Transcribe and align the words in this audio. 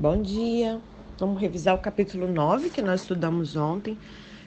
Bom 0.00 0.22
dia. 0.22 0.80
Vamos 1.18 1.40
revisar 1.40 1.74
o 1.74 1.78
capítulo 1.78 2.28
9 2.32 2.70
que 2.70 2.80
nós 2.80 3.00
estudamos 3.00 3.56
ontem. 3.56 3.98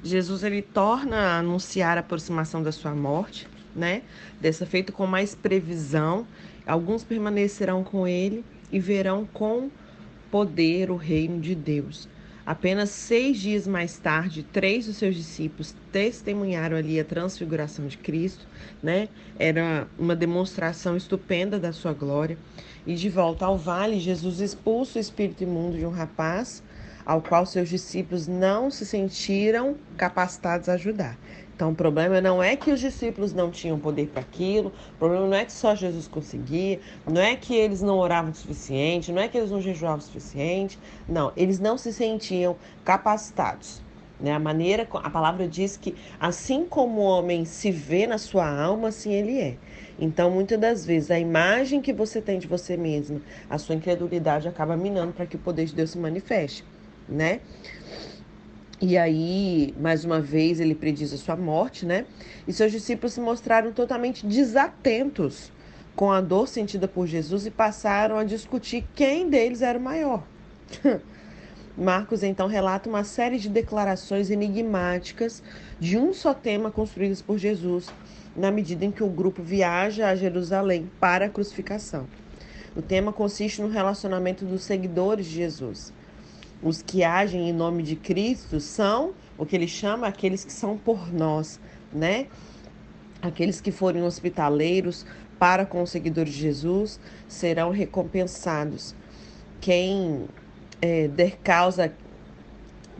Jesus 0.01 0.43
ele 0.43 0.61
torna 0.61 1.17
a 1.17 1.39
anunciar 1.39 1.97
a 1.97 1.99
aproximação 1.99 2.63
da 2.63 2.71
sua 2.71 2.95
morte, 2.95 3.49
né? 3.75 4.03
Dessa 4.39 4.65
feito 4.65 4.93
com 4.93 5.05
mais 5.05 5.35
previsão. 5.35 6.25
Alguns 6.65 7.03
permanecerão 7.03 7.83
com 7.83 8.07
ele 8.07 8.45
e 8.71 8.79
verão 8.79 9.25
com 9.25 9.69
poder 10.31 10.89
o 10.89 10.95
reino 10.95 11.41
de 11.41 11.53
Deus. 11.53 12.07
Apenas 12.45 12.89
seis 12.89 13.39
dias 13.39 13.67
mais 13.67 13.97
tarde, 13.99 14.41
três 14.41 14.87
dos 14.87 14.97
seus 14.97 15.15
discípulos 15.15 15.75
testemunharam 15.91 16.75
ali 16.75 16.99
a 16.99 17.05
transfiguração 17.05 17.85
de 17.87 17.97
Cristo, 17.97 18.47
né? 18.81 19.09
Era 19.37 19.87
uma 19.97 20.15
demonstração 20.15 20.97
estupenda 20.97 21.59
da 21.59 21.71
sua 21.71 21.93
glória. 21.93 22.37
E 22.85 22.95
de 22.95 23.09
volta 23.09 23.45
ao 23.45 23.57
vale, 23.57 23.99
Jesus 23.99 24.39
expulsa 24.39 24.97
o 24.97 25.01
espírito 25.01 25.43
imundo 25.43 25.77
de 25.77 25.85
um 25.85 25.91
rapaz, 25.91 26.63
ao 27.05 27.21
qual 27.21 27.45
seus 27.45 27.69
discípulos 27.69 28.27
não 28.27 28.71
se 28.71 28.85
sentiram 28.85 29.75
capacitados 29.95 30.67
a 30.67 30.73
ajudar. 30.73 31.17
Então, 31.61 31.73
o 31.73 31.75
problema 31.75 32.19
não 32.19 32.41
é 32.41 32.55
que 32.55 32.71
os 32.71 32.79
discípulos 32.79 33.33
não 33.33 33.51
tinham 33.51 33.77
poder 33.77 34.07
para 34.07 34.21
aquilo, 34.21 34.73
o 34.95 34.97
problema 34.97 35.27
não 35.27 35.37
é 35.37 35.45
que 35.45 35.51
só 35.51 35.75
Jesus 35.75 36.07
conseguia, 36.07 36.79
não 37.05 37.21
é 37.21 37.35
que 37.35 37.53
eles 37.53 37.83
não 37.83 37.99
oravam 37.99 38.31
o 38.31 38.33
suficiente, 38.33 39.11
não 39.11 39.21
é 39.21 39.27
que 39.27 39.37
eles 39.37 39.51
não 39.51 39.61
jejuavam 39.61 39.99
o 39.99 40.01
suficiente, 40.01 40.79
não, 41.07 41.31
eles 41.37 41.59
não 41.59 41.77
se 41.77 41.93
sentiam 41.93 42.55
capacitados. 42.83 43.79
Né? 44.19 44.31
A 44.31 44.39
maneira, 44.39 44.87
a 44.91 45.09
palavra 45.11 45.47
diz 45.47 45.77
que 45.77 45.95
assim 46.19 46.65
como 46.65 47.01
o 47.01 47.03
homem 47.03 47.45
se 47.45 47.69
vê 47.69 48.07
na 48.07 48.17
sua 48.17 48.49
alma, 48.49 48.87
assim 48.87 49.13
ele 49.13 49.39
é. 49.39 49.55
Então, 49.99 50.31
muitas 50.31 50.59
das 50.59 50.83
vezes, 50.83 51.11
a 51.11 51.19
imagem 51.19 51.79
que 51.79 51.93
você 51.93 52.19
tem 52.19 52.39
de 52.39 52.47
você 52.47 52.75
mesmo, 52.75 53.21
a 53.47 53.59
sua 53.59 53.75
incredulidade 53.75 54.47
acaba 54.47 54.75
minando 54.75 55.13
para 55.13 55.27
que 55.27 55.35
o 55.35 55.39
poder 55.39 55.65
de 55.65 55.75
Deus 55.75 55.91
se 55.91 55.99
manifeste, 55.99 56.65
né? 57.07 57.39
E 58.81 58.97
aí, 58.97 59.75
mais 59.79 60.03
uma 60.03 60.19
vez, 60.19 60.59
ele 60.59 60.73
prediz 60.73 61.13
a 61.13 61.17
sua 61.17 61.35
morte, 61.35 61.85
né? 61.85 62.03
E 62.47 62.51
seus 62.51 62.71
discípulos 62.71 63.13
se 63.13 63.21
mostraram 63.21 63.71
totalmente 63.71 64.25
desatentos 64.25 65.51
com 65.95 66.11
a 66.11 66.19
dor 66.19 66.47
sentida 66.47 66.87
por 66.87 67.05
Jesus 67.05 67.45
e 67.45 67.51
passaram 67.51 68.17
a 68.17 68.23
discutir 68.23 68.83
quem 68.95 69.29
deles 69.29 69.61
era 69.61 69.77
o 69.77 69.81
maior. 69.81 70.23
Marcos 71.77 72.23
então 72.23 72.47
relata 72.47 72.89
uma 72.89 73.03
série 73.03 73.37
de 73.37 73.49
declarações 73.49 74.31
enigmáticas 74.31 75.43
de 75.79 75.95
um 75.95 76.11
só 76.11 76.33
tema 76.33 76.71
construídas 76.71 77.21
por 77.21 77.37
Jesus, 77.37 77.87
na 78.35 78.49
medida 78.49 78.83
em 78.83 78.91
que 78.91 79.03
o 79.03 79.09
grupo 79.09 79.43
viaja 79.43 80.07
a 80.07 80.15
Jerusalém 80.15 80.89
para 80.99 81.25
a 81.25 81.29
crucificação. 81.29 82.07
O 82.75 82.81
tema 82.81 83.13
consiste 83.13 83.61
no 83.61 83.67
relacionamento 83.67 84.43
dos 84.43 84.63
seguidores 84.63 85.27
de 85.27 85.35
Jesus. 85.35 85.93
Os 86.63 86.81
que 86.81 87.03
agem 87.03 87.49
em 87.49 87.53
nome 87.53 87.81
de 87.81 87.95
Cristo 87.95 88.59
são 88.59 89.13
o 89.37 89.45
que 89.45 89.55
ele 89.55 89.67
chama 89.67 90.07
aqueles 90.07 90.45
que 90.45 90.53
são 90.53 90.77
por 90.77 91.11
nós, 91.11 91.59
né? 91.91 92.27
Aqueles 93.21 93.59
que 93.59 93.71
forem 93.71 94.03
hospitaleiros 94.03 95.05
para 95.39 95.65
com 95.65 95.81
os 95.81 95.89
seguidores 95.89 96.33
de 96.33 96.39
Jesus 96.39 96.99
serão 97.27 97.71
recompensados. 97.71 98.95
Quem 99.59 100.25
é, 100.79 101.07
der 101.07 101.37
causa, 101.43 101.91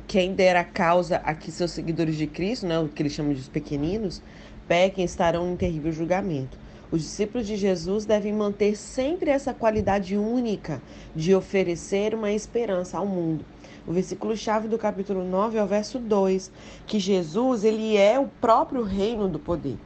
quem 0.08 0.34
der 0.34 0.56
a 0.56 0.64
causa 0.64 1.18
a 1.18 1.36
que 1.36 1.52
seus 1.52 1.70
seguidores 1.70 2.16
de 2.16 2.26
Cristo, 2.26 2.66
né, 2.66 2.80
o 2.80 2.88
que 2.88 3.04
eles 3.04 3.14
chamam 3.14 3.34
de 3.34 3.48
pequeninos, 3.48 4.24
pequem 4.68 5.06
estarão 5.06 5.52
em 5.52 5.56
terrível 5.56 5.92
julgamento. 5.92 6.58
Os 6.92 7.04
discípulos 7.04 7.48
de 7.48 7.56
Jesus 7.56 8.06
devem 8.06 8.34
manter 8.34 8.76
sempre 8.76 9.30
essa 9.30 9.54
qualidade 9.54 10.18
única 10.18 10.82
de 11.16 11.34
oferecer 11.34 12.14
uma 12.14 12.34
esperança 12.34 12.98
ao 12.98 13.06
mundo. 13.06 13.46
O 13.88 13.94
versículo 13.94 14.36
chave 14.36 14.68
do 14.68 14.78
capítulo 14.78 15.24
9 15.24 15.58
é 15.58 15.64
o 15.64 15.68
verso 15.68 15.98
2, 15.98 16.52
que 16.86 17.00
Jesus, 17.00 17.64
ele 17.64 17.96
é 17.96 18.20
o 18.20 18.28
próprio 18.28 18.84
reino 18.84 19.30
do 19.30 19.40
poder. 19.40 19.78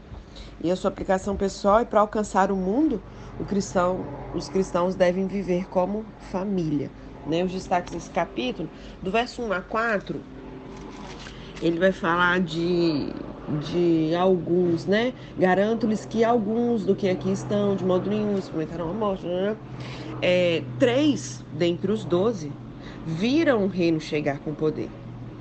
E 0.63 0.72
a 0.72 0.75
sua 0.75 0.90
aplicação 0.90 1.38
pessoal 1.38 1.79
é 1.79 1.85
para 1.85 2.00
alcançar 2.00 2.52
o 2.52 2.56
mundo, 2.56 3.00
o 3.40 3.46
cristão, 3.46 4.03
os 4.34 4.50
cristãos 4.50 4.96
devem 4.96 5.28
viver 5.28 5.69
como 5.69 6.03
família. 6.31 6.90
Né? 7.28 7.44
Os 7.44 7.52
destaques 7.52 7.94
desse 7.94 8.09
capítulo, 8.09 8.68
do 9.03 9.12
verso 9.12 9.44
1 9.44 9.53
a 9.53 9.62
4, 9.62 10.19
ele 11.62 11.78
vai 11.78 11.91
falar 11.91 12.40
de 12.40 13.13
de 13.47 14.16
alguns, 14.16 14.85
né? 14.85 15.13
Garanto-lhes 15.38 16.06
que 16.06 16.23
alguns 16.23 16.83
do 16.83 16.95
que 16.95 17.09
aqui 17.09 17.31
estão, 17.31 17.75
de 17.75 17.85
modo 17.85 18.09
nenhum, 18.09 18.38
experimentaram 18.38 18.89
a 18.89 18.94
morte. 18.94 19.25
Né? 19.25 19.56
É, 20.22 20.63
três 20.79 21.44
dentre 21.53 21.91
os 21.91 22.03
doze 22.03 22.51
viram 23.05 23.63
o 23.63 23.67
reino 23.67 24.00
chegar 24.00 24.39
com 24.39 24.53
poder. 24.53 24.89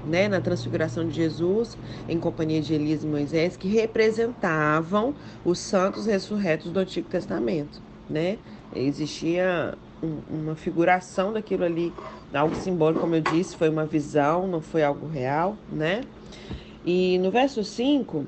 Né, 0.07 0.29
na 0.29 0.39
transfiguração 0.39 1.09
de 1.09 1.15
Jesus, 1.15 1.79
em 2.07 2.21
companhia 2.21 2.61
de 2.61 2.75
Elias 2.75 3.03
e 3.03 3.07
Moisés, 3.07 3.57
que 3.57 3.69
representavam 3.69 5.15
os 5.43 5.59
santos 5.59 6.05
ressurretos 6.05 6.71
do 6.71 6.79
Antigo 6.79 7.09
Testamento. 7.09 7.81
Né? 8.11 8.37
Existia 8.77 9.73
um, 10.03 10.19
uma 10.43 10.55
figuração 10.55 11.33
daquilo 11.33 11.65
ali, 11.65 11.91
algo 12.35 12.55
simbólico, 12.55 13.01
como 13.01 13.15
eu 13.15 13.23
disse, 13.23 13.57
foi 13.57 13.71
uma 13.71 13.87
visão, 13.87 14.47
não 14.47 14.61
foi 14.61 14.83
algo 14.83 15.09
real. 15.09 15.57
Né? 15.73 16.03
E 16.85 17.19
no 17.19 17.31
verso 17.31 17.65
5, 17.65 18.27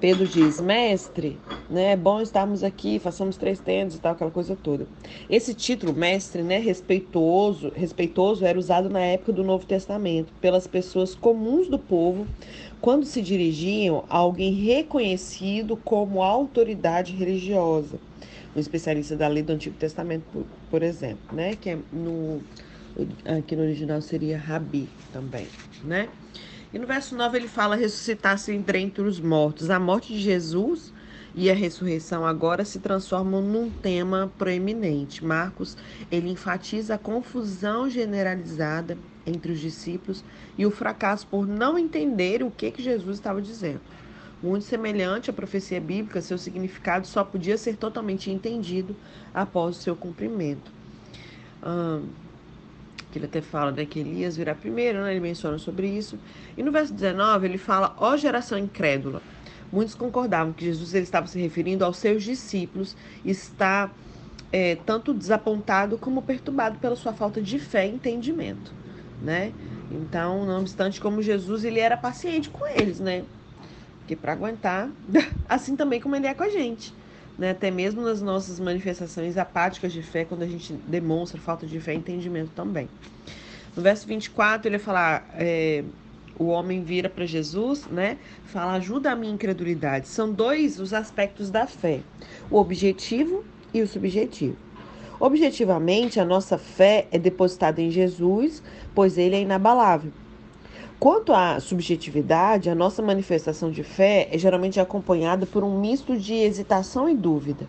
Pedro 0.00 0.26
diz: 0.26 0.60
Mestre, 0.60 1.38
né, 1.70 1.92
é 1.92 1.96
bom 1.96 2.20
estarmos 2.20 2.62
aqui, 2.62 2.98
façamos 2.98 3.36
três 3.36 3.58
tendas 3.58 3.94
e 3.94 4.00
tal, 4.00 4.12
aquela 4.12 4.30
coisa 4.30 4.54
toda. 4.54 4.86
Esse 5.30 5.54
título, 5.54 5.94
mestre, 5.94 6.42
né, 6.42 6.58
respeitoso, 6.58 7.72
respeitoso, 7.74 8.44
era 8.44 8.58
usado 8.58 8.90
na 8.90 9.00
época 9.00 9.32
do 9.32 9.44
Novo 9.44 9.64
Testamento 9.64 10.32
pelas 10.40 10.66
pessoas 10.66 11.14
comuns 11.14 11.68
do 11.68 11.78
povo 11.78 12.26
quando 12.80 13.06
se 13.06 13.22
dirigiam 13.22 14.04
a 14.10 14.18
alguém 14.18 14.52
reconhecido 14.52 15.76
como 15.76 16.22
autoridade 16.22 17.14
religiosa. 17.14 17.98
Um 18.54 18.60
especialista 18.60 19.16
da 19.16 19.26
lei 19.26 19.42
do 19.42 19.52
Antigo 19.52 19.76
Testamento, 19.76 20.24
por, 20.32 20.44
por 20.70 20.82
exemplo, 20.82 21.34
né, 21.34 21.56
que 21.56 21.70
é 21.70 21.78
no, 21.90 22.42
aqui 23.24 23.56
no 23.56 23.62
original 23.62 24.02
seria 24.02 24.36
rabi 24.36 24.88
também, 25.12 25.46
né? 25.82 26.08
E 26.74 26.78
no 26.78 26.88
verso 26.88 27.14
9 27.14 27.38
ele 27.38 27.46
fala 27.46 27.76
ressuscitar-se 27.76 28.52
entre 28.52 29.00
os 29.00 29.20
mortos. 29.20 29.70
A 29.70 29.78
morte 29.78 30.12
de 30.12 30.18
Jesus 30.18 30.92
e 31.32 31.48
a 31.48 31.54
ressurreição 31.54 32.26
agora 32.26 32.64
se 32.64 32.80
transformam 32.80 33.40
num 33.40 33.70
tema 33.70 34.32
proeminente. 34.36 35.24
Marcos, 35.24 35.76
ele 36.10 36.28
enfatiza 36.28 36.96
a 36.96 36.98
confusão 36.98 37.88
generalizada 37.88 38.98
entre 39.24 39.52
os 39.52 39.60
discípulos 39.60 40.24
e 40.58 40.66
o 40.66 40.70
fracasso 40.72 41.28
por 41.28 41.46
não 41.46 41.78
entender 41.78 42.42
o 42.42 42.50
que, 42.50 42.72
que 42.72 42.82
Jesus 42.82 43.18
estava 43.18 43.40
dizendo. 43.40 43.80
Muito 44.42 44.64
semelhante 44.64 45.30
à 45.30 45.32
profecia 45.32 45.80
bíblica, 45.80 46.20
seu 46.20 46.36
significado 46.36 47.06
só 47.06 47.22
podia 47.22 47.56
ser 47.56 47.76
totalmente 47.76 48.32
entendido 48.32 48.96
após 49.32 49.76
o 49.76 49.80
seu 49.80 49.94
cumprimento. 49.94 50.72
Que 53.14 53.18
ele 53.20 53.26
até 53.26 53.40
fala 53.40 53.70
né, 53.70 53.86
que 53.86 54.00
Elias 54.00 54.36
virá 54.36 54.56
primeiro, 54.56 55.00
né, 55.00 55.12
ele 55.12 55.20
menciona 55.20 55.56
sobre 55.56 55.86
isso. 55.86 56.18
E 56.56 56.62
no 56.64 56.72
verso 56.72 56.92
19 56.92 57.46
ele 57.46 57.58
fala, 57.58 57.94
ó 57.96 58.16
geração 58.16 58.58
incrédula. 58.58 59.22
Muitos 59.72 59.94
concordavam 59.94 60.52
que 60.52 60.64
Jesus 60.64 60.92
ele 60.94 61.04
estava 61.04 61.28
se 61.28 61.40
referindo 61.40 61.84
aos 61.84 61.96
seus 61.96 62.24
discípulos, 62.24 62.96
está 63.24 63.88
é, 64.52 64.76
tanto 64.84 65.14
desapontado 65.14 65.96
como 65.96 66.22
perturbado 66.22 66.78
pela 66.80 66.96
sua 66.96 67.12
falta 67.12 67.40
de 67.40 67.56
fé 67.60 67.86
e 67.86 67.94
entendimento, 67.94 68.72
né? 69.22 69.52
Então, 69.92 70.44
não 70.44 70.60
obstante 70.60 71.00
como 71.00 71.22
Jesus 71.22 71.64
ele 71.64 71.78
era 71.78 71.96
paciente 71.96 72.50
com 72.50 72.66
eles, 72.66 72.98
né? 72.98 73.22
Porque 74.00 74.16
para 74.16 74.32
aguentar, 74.32 74.90
assim 75.48 75.76
também 75.76 76.00
como 76.00 76.16
ele 76.16 76.26
é 76.26 76.34
com 76.34 76.42
a 76.42 76.48
gente 76.48 76.92
né? 77.38 77.50
até 77.50 77.70
mesmo 77.70 78.02
nas 78.02 78.20
nossas 78.22 78.60
manifestações 78.60 79.36
apáticas 79.36 79.92
de 79.92 80.02
fé, 80.02 80.24
quando 80.24 80.42
a 80.42 80.46
gente 80.46 80.72
demonstra 80.72 81.40
falta 81.40 81.66
de 81.66 81.80
fé 81.80 81.94
e 81.94 81.98
entendimento 81.98 82.50
também. 82.54 82.88
No 83.76 83.82
verso 83.82 84.06
24, 84.06 84.68
ele 84.68 84.78
fala: 84.78 85.22
é, 85.34 85.82
o 86.38 86.46
homem 86.46 86.82
vira 86.82 87.08
para 87.08 87.26
Jesus, 87.26 87.86
né? 87.86 88.18
Fala, 88.44 88.74
ajuda 88.74 89.12
a 89.12 89.16
minha 89.16 89.32
incredulidade. 89.32 90.08
São 90.08 90.30
dois 90.32 90.78
os 90.78 90.92
aspectos 90.92 91.50
da 91.50 91.66
fé: 91.66 92.00
o 92.50 92.58
objetivo 92.58 93.44
e 93.72 93.82
o 93.82 93.88
subjetivo. 93.88 94.56
Objetivamente, 95.18 96.20
a 96.20 96.24
nossa 96.24 96.58
fé 96.58 97.06
é 97.10 97.18
depositada 97.18 97.80
em 97.80 97.90
Jesus, 97.90 98.62
pois 98.94 99.16
ele 99.16 99.36
é 99.36 99.40
inabalável. 99.40 100.12
Quanto 101.04 101.34
à 101.34 101.60
subjetividade, 101.60 102.70
a 102.70 102.74
nossa 102.74 103.02
manifestação 103.02 103.70
de 103.70 103.82
fé 103.82 104.26
é 104.32 104.38
geralmente 104.38 104.80
acompanhada 104.80 105.44
por 105.44 105.62
um 105.62 105.78
misto 105.78 106.16
de 106.16 106.32
hesitação 106.32 107.06
e 107.10 107.14
dúvida. 107.14 107.68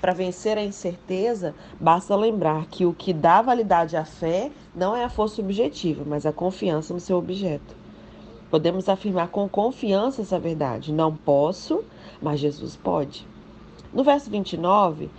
Para 0.00 0.12
vencer 0.12 0.56
a 0.56 0.62
incerteza, 0.62 1.52
basta 1.80 2.14
lembrar 2.14 2.66
que 2.66 2.86
o 2.86 2.94
que 2.94 3.12
dá 3.12 3.42
validade 3.42 3.96
à 3.96 4.04
fé 4.04 4.52
não 4.72 4.94
é 4.94 5.02
a 5.02 5.08
força 5.08 5.34
subjetiva, 5.34 6.04
mas 6.06 6.24
a 6.24 6.32
confiança 6.32 6.94
no 6.94 7.00
seu 7.00 7.18
objeto. 7.18 7.74
Podemos 8.52 8.88
afirmar 8.88 9.30
com 9.30 9.48
confiança 9.48 10.22
essa 10.22 10.38
verdade. 10.38 10.92
Não 10.92 11.12
posso, 11.12 11.82
mas 12.22 12.38
Jesus 12.38 12.76
pode. 12.76 13.26
No 13.92 14.04
verso 14.04 14.30
29, 14.30 15.10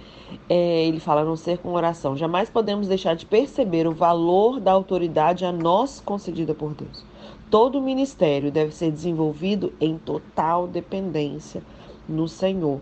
é, 0.48 0.86
ele 0.86 1.02
fala: 1.02 1.26
não 1.26 1.36
ser 1.36 1.58
com 1.58 1.74
oração. 1.74 2.16
Jamais 2.16 2.50
podemos 2.50 2.88
deixar 2.88 3.14
de 3.14 3.26
perceber 3.26 3.88
o 3.88 3.94
valor 3.94 4.62
da 4.62 4.72
autoridade 4.72 5.44
a 5.44 5.52
nós 5.52 6.00
concedida 6.00 6.54
por 6.54 6.74
Deus. 6.74 7.11
Todo 7.52 7.80
o 7.80 7.82
ministério 7.82 8.50
deve 8.50 8.74
ser 8.74 8.90
desenvolvido 8.90 9.74
em 9.82 9.98
total 9.98 10.70
dependência 10.70 11.62
no 12.08 12.26
Senhor. 12.26 12.80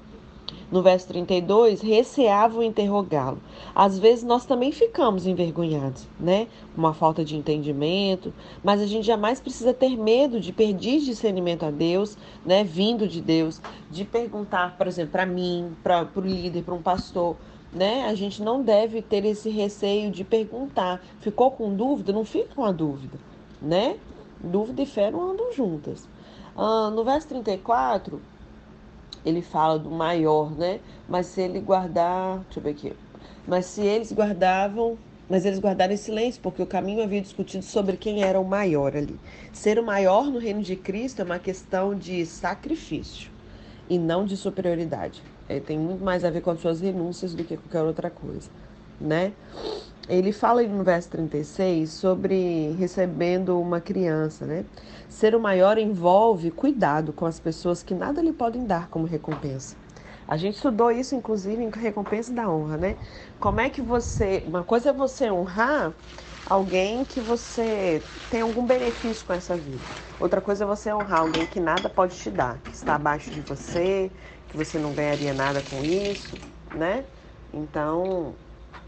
No 0.71 0.83
verso 0.83 1.07
32, 1.07 1.81
receavam 1.81 2.62
interrogá-lo. 2.62 3.39
Às 3.74 3.98
vezes 3.98 4.24
nós 4.24 4.45
também 4.45 4.71
ficamos 4.71 5.25
envergonhados, 5.25 6.07
né? 6.19 6.45
Uma 6.77 6.94
falta 6.94 7.25
de 7.25 7.36
entendimento, 7.36 8.31
mas 8.63 8.80
a 8.80 8.86
gente 8.86 9.07
jamais 9.07 9.42
precisa 9.42 9.74
ter 9.74 9.98
medo 9.98 10.39
de 10.39 10.54
pedir 10.54 11.00
discernimento 11.00 11.65
a 11.65 11.72
Deus, 11.72 12.15
né? 12.45 12.63
Vindo 12.63 13.07
de 13.07 13.22
Deus, 13.22 13.60
de 13.89 14.06
perguntar, 14.06 14.77
por 14.77 14.86
exemplo, 14.86 15.13
para 15.13 15.25
mim, 15.25 15.75
para 15.81 16.07
o 16.15 16.22
líder, 16.22 16.62
para 16.62 16.75
um 16.75 16.81
pastor, 16.81 17.36
né? 17.74 18.06
A 18.06 18.13
gente 18.13 18.44
não 18.44 18.62
deve 18.62 19.01
ter 19.01 19.25
esse 19.25 19.50
receio 19.50 20.12
de 20.12 20.24
perguntar. 20.24 21.01
Ficou 21.22 21.50
com 21.50 21.74
dúvida? 21.74 22.13
Não 22.13 22.24
fica 22.24 22.54
com 22.54 22.63
a 22.63 22.72
dúvida, 22.72 23.18
né? 23.60 23.98
Dúvida 24.41 24.81
e 24.81 24.86
fé 24.86 25.12
não 25.12 25.31
andam 25.31 25.53
juntas. 25.53 26.07
Ah, 26.56 26.89
no 26.94 27.03
verso 27.03 27.27
34, 27.27 28.21
ele 29.25 29.41
fala 29.41 29.77
do 29.77 29.89
maior, 29.89 30.51
né? 30.56 30.80
Mas 31.07 31.27
se 31.27 31.41
ele 31.41 31.59
guardar, 31.59 32.39
deixa 32.39 32.59
eu 32.59 32.63
ver 32.63 32.69
aqui. 32.71 32.94
Mas 33.47 33.65
se 33.65 33.81
eles 33.81 34.12
guardavam, 34.12 34.97
mas 35.30 35.45
eles 35.45 35.59
guardaram 35.59 35.94
em 35.94 35.97
silêncio, 35.97 36.41
porque 36.41 36.62
o 36.62 36.65
caminho 36.65 37.03
havia 37.03 37.21
discutido 37.21 37.63
sobre 37.63 37.97
quem 37.97 38.24
era 38.24 38.39
o 38.39 38.45
maior 38.45 38.95
ali. 38.95 39.19
Ser 39.53 39.77
o 39.77 39.83
maior 39.83 40.25
no 40.25 40.39
reino 40.39 40.62
de 40.62 40.75
Cristo 40.75 41.21
é 41.21 41.25
uma 41.25 41.39
questão 41.39 41.94
de 41.94 42.25
sacrifício 42.25 43.30
e 43.89 43.97
não 43.97 44.25
de 44.25 44.38
superioridade. 44.38 45.21
É, 45.47 45.59
tem 45.59 45.77
muito 45.77 46.03
mais 46.03 46.24
a 46.24 46.30
ver 46.30 46.41
com 46.41 46.51
as 46.51 46.59
suas 46.59 46.80
renúncias 46.80 47.33
do 47.33 47.44
que 47.44 47.57
qualquer 47.57 47.83
outra 47.83 48.09
coisa, 48.09 48.50
né? 49.01 49.33
Ele 50.09 50.31
fala 50.31 50.63
no 50.63 50.83
verso 50.83 51.09
36 51.09 51.91
sobre 51.91 52.71
recebendo 52.73 53.59
uma 53.61 53.79
criança, 53.79 54.45
né? 54.45 54.65
Ser 55.07 55.35
o 55.35 55.39
maior 55.39 55.77
envolve 55.77 56.50
cuidado 56.51 57.13
com 57.13 57.25
as 57.27 57.39
pessoas 57.39 57.83
que 57.83 57.94
nada 57.94 58.21
lhe 58.21 58.33
podem 58.33 58.65
dar 58.65 58.89
como 58.89 59.06
recompensa. 59.06 59.77
A 60.27 60.35
gente 60.38 60.56
estudou 60.56 60.91
isso, 60.91 61.15
inclusive, 61.15 61.63
em 61.63 61.69
recompensa 61.69 62.33
da 62.33 62.50
honra, 62.50 62.77
né? 62.77 62.97
Como 63.39 63.59
é 63.61 63.69
que 63.69 63.81
você. 63.83 64.44
Uma 64.47 64.63
coisa 64.63 64.89
é 64.89 64.94
você 64.94 65.29
honrar 65.31 65.94
alguém 66.45 67.05
que 67.05 67.21
você 67.21 68.03
tem 68.29 68.41
algum 68.41 68.65
benefício 68.65 69.25
com 69.25 69.33
essa 69.33 69.55
vida. 69.57 69.88
Outra 70.19 70.41
coisa 70.41 70.63
é 70.63 70.67
você 70.67 70.91
honrar 70.94 71.19
alguém 71.21 71.45
que 71.45 71.59
nada 71.59 71.89
pode 71.89 72.15
te 72.15 72.31
dar, 72.31 72.59
que 72.63 72.73
está 72.73 72.95
abaixo 72.95 73.33
de 73.33 73.41
você, 73.41 74.12
que 74.47 74.57
você 74.57 74.79
não 74.79 74.94
ganharia 74.94 75.33
nada 75.33 75.62
com 75.62 75.83
isso, 75.83 76.41
né? 76.73 77.05
Então, 77.53 78.35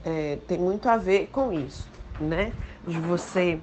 é, 0.05 0.37
tem 0.47 0.57
muito 0.57 0.87
a 0.87 0.97
ver 0.97 1.27
com 1.27 1.51
isso, 1.51 1.87
né? 2.19 2.51
De 2.87 2.99
você 2.99 3.59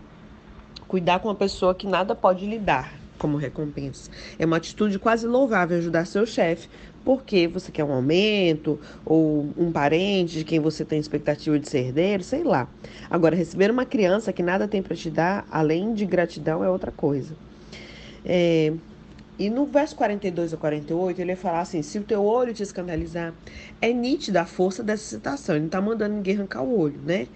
cuidar 0.87 1.19
com 1.21 1.29
uma 1.29 1.35
pessoa 1.35 1.75
que 1.75 1.87
nada 1.87 2.15
pode 2.15 2.47
lhe 2.47 2.59
dar 2.59 2.99
como 3.19 3.37
recompensa. 3.37 4.11
É 4.39 4.47
uma 4.47 4.57
atitude 4.57 4.99
quase 4.99 5.27
louvável 5.27 5.77
ajudar 5.79 6.07
seu 6.07 6.25
chefe, 6.25 6.69
porque 7.05 7.49
você 7.49 7.73
quer 7.73 7.85
um 7.85 7.93
aumento 7.93 8.79
ou 9.05 9.53
um 9.59 9.73
parente 9.73 10.39
de 10.39 10.45
quem 10.45 10.61
você 10.61 10.85
tem 10.85 11.01
expectativa 11.01 11.59
de 11.59 11.69
ser 11.69 11.87
herdeiro, 11.87 12.23
sei 12.23 12.45
lá. 12.45 12.69
Agora, 13.11 13.35
receber 13.35 13.71
uma 13.71 13.85
criança 13.85 14.33
que 14.33 14.43
nada 14.43 14.69
tem 14.69 14.83
para 14.83 14.95
te 14.95 15.11
dar, 15.11 15.47
além 15.51 15.93
de 15.93 16.07
gratidão, 16.07 16.63
é 16.63 16.71
outra 16.71 16.93
coisa. 16.93 17.35
É, 18.25 18.73
e 19.39 19.49
no 19.49 19.67
verso 19.67 19.95
42 19.95 20.53
a 20.53 20.57
48, 20.57 21.21
ele 21.21 21.35
vai 21.35 21.43
falar 21.43 21.61
assim: 21.61 21.81
se 21.81 21.99
o 21.99 22.03
teu 22.03 22.25
olho 22.25 22.53
te 22.53 22.63
escandalizar, 22.63 23.33
é 23.81 23.93
nítida 23.93 24.43
a 24.43 24.47
força 24.47 24.83
dessa 24.83 25.05
citação. 25.05 25.55
Ele 25.55 25.61
não 25.61 25.69
está 25.69 25.81
mandando 25.81 26.17
ninguém 26.17 26.35
arrancar 26.35 26.63
o 26.63 26.77
olho, 26.77 27.01
né? 27.05 27.29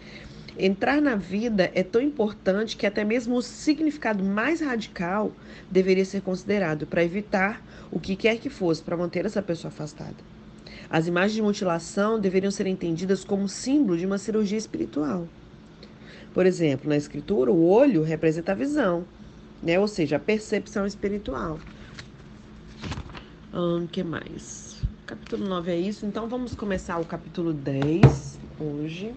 Entrar 0.59 1.01
na 1.01 1.15
vida 1.15 1.71
é 1.75 1.83
tão 1.83 2.03
importante 2.03 2.77
que 2.77 2.87
até 2.87 3.05
mesmo 3.05 3.37
o 3.37 3.43
significado 3.43 4.23
mais 4.23 4.61
radical 4.61 5.33
deveria 5.71 6.05
ser 6.05 6.21
considerado 6.21 6.87
para 6.87 7.05
evitar 7.05 7.65
o 7.91 7.99
que 7.99 8.17
quer 8.17 8.37
que 8.37 8.51
fosse 8.51 8.83
para 8.83 8.97
manter 8.97 9.25
essa 9.25 9.41
pessoa 9.41 9.71
afastada. 9.71 10.17
As 10.91 11.07
imagens 11.07 11.35
de 11.35 11.41
mutilação 11.41 12.21
deveriam 12.21 12.51
ser 12.51 12.67
entendidas 12.67 13.25
como 13.25 13.49
símbolo 13.49 13.97
de 13.97 14.05
uma 14.05 14.19
cirurgia 14.19 14.59
espiritual. 14.59 15.27
Por 16.35 16.45
exemplo, 16.45 16.89
na 16.89 16.97
escritura, 16.99 17.51
o 17.51 17.67
olho 17.67 18.03
representa 18.03 18.53
a 18.53 18.55
visão, 18.55 19.05
né? 19.63 19.79
ou 19.79 19.89
seja, 19.89 20.17
a 20.17 20.21
percepção 20.21 20.85
espiritual. 20.85 21.59
O 23.55 23.77
um, 23.77 23.87
que 23.87 24.03
mais? 24.03 24.81
Capítulo 25.05 25.47
9 25.47 25.73
é 25.73 25.77
isso, 25.77 26.07
então 26.07 26.27
vamos 26.27 26.55
começar 26.55 26.99
o 26.99 27.05
capítulo 27.05 27.53
10 27.53 28.39
hoje 28.59 29.15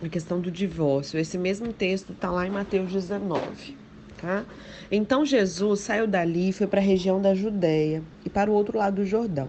a 0.00 0.08
questão 0.08 0.40
do 0.40 0.48
divórcio. 0.48 1.18
Esse 1.18 1.36
mesmo 1.36 1.72
texto 1.72 2.12
está 2.12 2.30
lá 2.30 2.46
em 2.46 2.50
Mateus 2.50 2.92
19. 2.92 3.76
Tá? 4.16 4.44
Então 4.92 5.26
Jesus 5.26 5.80
saiu 5.80 6.06
dali 6.06 6.50
e 6.50 6.52
foi 6.52 6.68
para 6.68 6.78
a 6.78 6.82
região 6.82 7.20
da 7.20 7.34
Judéia 7.34 8.00
e 8.24 8.30
para 8.30 8.48
o 8.48 8.54
outro 8.54 8.78
lado 8.78 9.02
do 9.02 9.04
Jordão. 9.04 9.48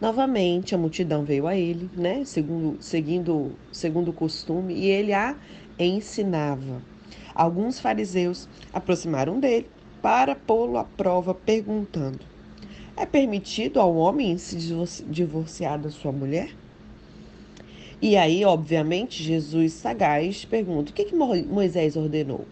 Novamente 0.00 0.74
a 0.74 0.78
multidão 0.78 1.24
veio 1.24 1.46
a 1.46 1.54
ele, 1.54 1.88
né, 1.96 2.24
segundo, 2.24 2.76
seguindo, 2.82 3.52
segundo 3.70 4.08
o 4.08 4.12
costume, 4.12 4.74
e 4.74 4.86
ele 4.86 5.12
a 5.12 5.36
ensinava. 5.78 6.82
Alguns 7.32 7.78
fariseus 7.78 8.48
aproximaram 8.72 9.38
dele 9.38 9.68
para 10.02 10.34
pô-lo 10.34 10.76
à 10.76 10.82
prova, 10.84 11.32
perguntando: 11.32 12.33
É 12.96 13.04
permitido 13.04 13.80
ao 13.80 13.94
homem 13.96 14.38
se 14.38 14.56
divorciar 15.08 15.78
da 15.78 15.90
sua 15.90 16.12
mulher? 16.12 16.50
E 18.00 18.16
aí, 18.16 18.44
obviamente, 18.44 19.22
Jesus 19.22 19.72
sagaz 19.72 20.44
pergunta: 20.44 20.90
o 20.90 20.94
que, 20.94 21.06
que 21.06 21.14
Moisés 21.14 21.96
ordenou? 21.96 22.44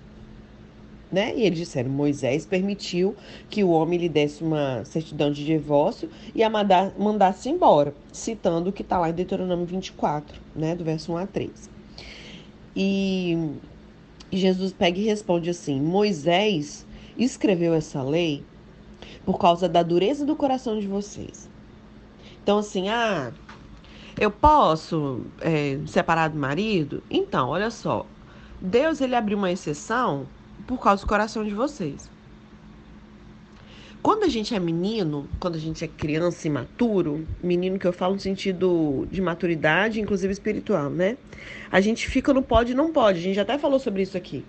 Né? 1.13 1.37
E 1.37 1.43
eles 1.43 1.59
disseram: 1.59 1.91
Moisés 1.91 2.45
permitiu 2.45 3.15
que 3.49 3.63
o 3.63 3.69
homem 3.69 3.99
lhe 3.99 4.09
desse 4.09 4.43
uma 4.43 4.85
certidão 4.85 5.31
de 5.31 5.45
divórcio 5.45 6.09
e 6.35 6.43
a 6.43 6.51
mandasse 6.51 7.49
embora, 7.49 7.95
citando 8.13 8.71
o 8.71 8.73
que 8.73 8.83
está 8.83 8.99
lá 8.99 9.11
em 9.11 9.13
Deuteronômio 9.13 9.67
24, 9.67 10.41
né? 10.57 10.75
do 10.75 10.83
verso 10.83 11.13
1 11.13 11.17
a 11.19 11.27
3. 11.27 11.71
E 12.75 13.37
Jesus 14.33 14.73
pega 14.73 14.99
e 14.99 15.05
responde 15.05 15.51
assim: 15.51 15.81
Moisés 15.81 16.87
escreveu 17.19 17.75
essa 17.75 18.03
lei 18.03 18.43
por 19.25 19.39
causa 19.39 19.69
da 19.69 19.83
dureza 19.83 20.25
do 20.25 20.37
coração 20.37 20.79
de 20.79 20.87
vocês. 20.87 21.49
Então, 22.43 22.59
assim, 22.59 22.89
ah, 22.89 23.33
eu 24.19 24.31
posso 24.31 25.23
é, 25.41 25.79
separar 25.87 26.29
do 26.29 26.39
marido? 26.39 27.03
Então, 27.11 27.49
olha 27.49 27.71
só. 27.71 28.05
Deus 28.61 29.01
ele 29.01 29.15
abriu 29.15 29.39
uma 29.39 29.51
exceção 29.51 30.27
por 30.67 30.79
causa 30.79 31.03
do 31.03 31.09
coração 31.09 31.45
de 31.45 31.55
vocês. 31.55 32.11
Quando 34.03 34.25
a 34.25 34.29
gente 34.29 34.53
é 34.53 34.59
menino, 34.59 35.29
quando 35.39 35.55
a 35.55 35.61
gente 35.61 35.85
é 35.85 35.89
criança 35.89 36.49
imaturo, 36.49 37.25
menino 37.41 37.79
que 37.79 37.87
eu 37.87 37.93
falo 37.93 38.15
no 38.15 38.21
sentido 38.21 39.07
de 39.09 39.23
maturidade, 39.23 40.01
inclusive 40.01 40.33
espiritual, 40.33 40.91
né? 40.91 41.17
A 41.71 41.81
gente 41.81 42.09
fica 42.09 42.35
no 42.35 42.43
pode 42.43 42.73
e 42.73 42.75
não 42.75 42.93
pode. 42.93 43.21
A 43.21 43.23
gente 43.23 43.39
até 43.39 43.57
falou 43.57 43.79
sobre 43.79 44.03
isso 44.03 44.17
aqui. 44.17 44.45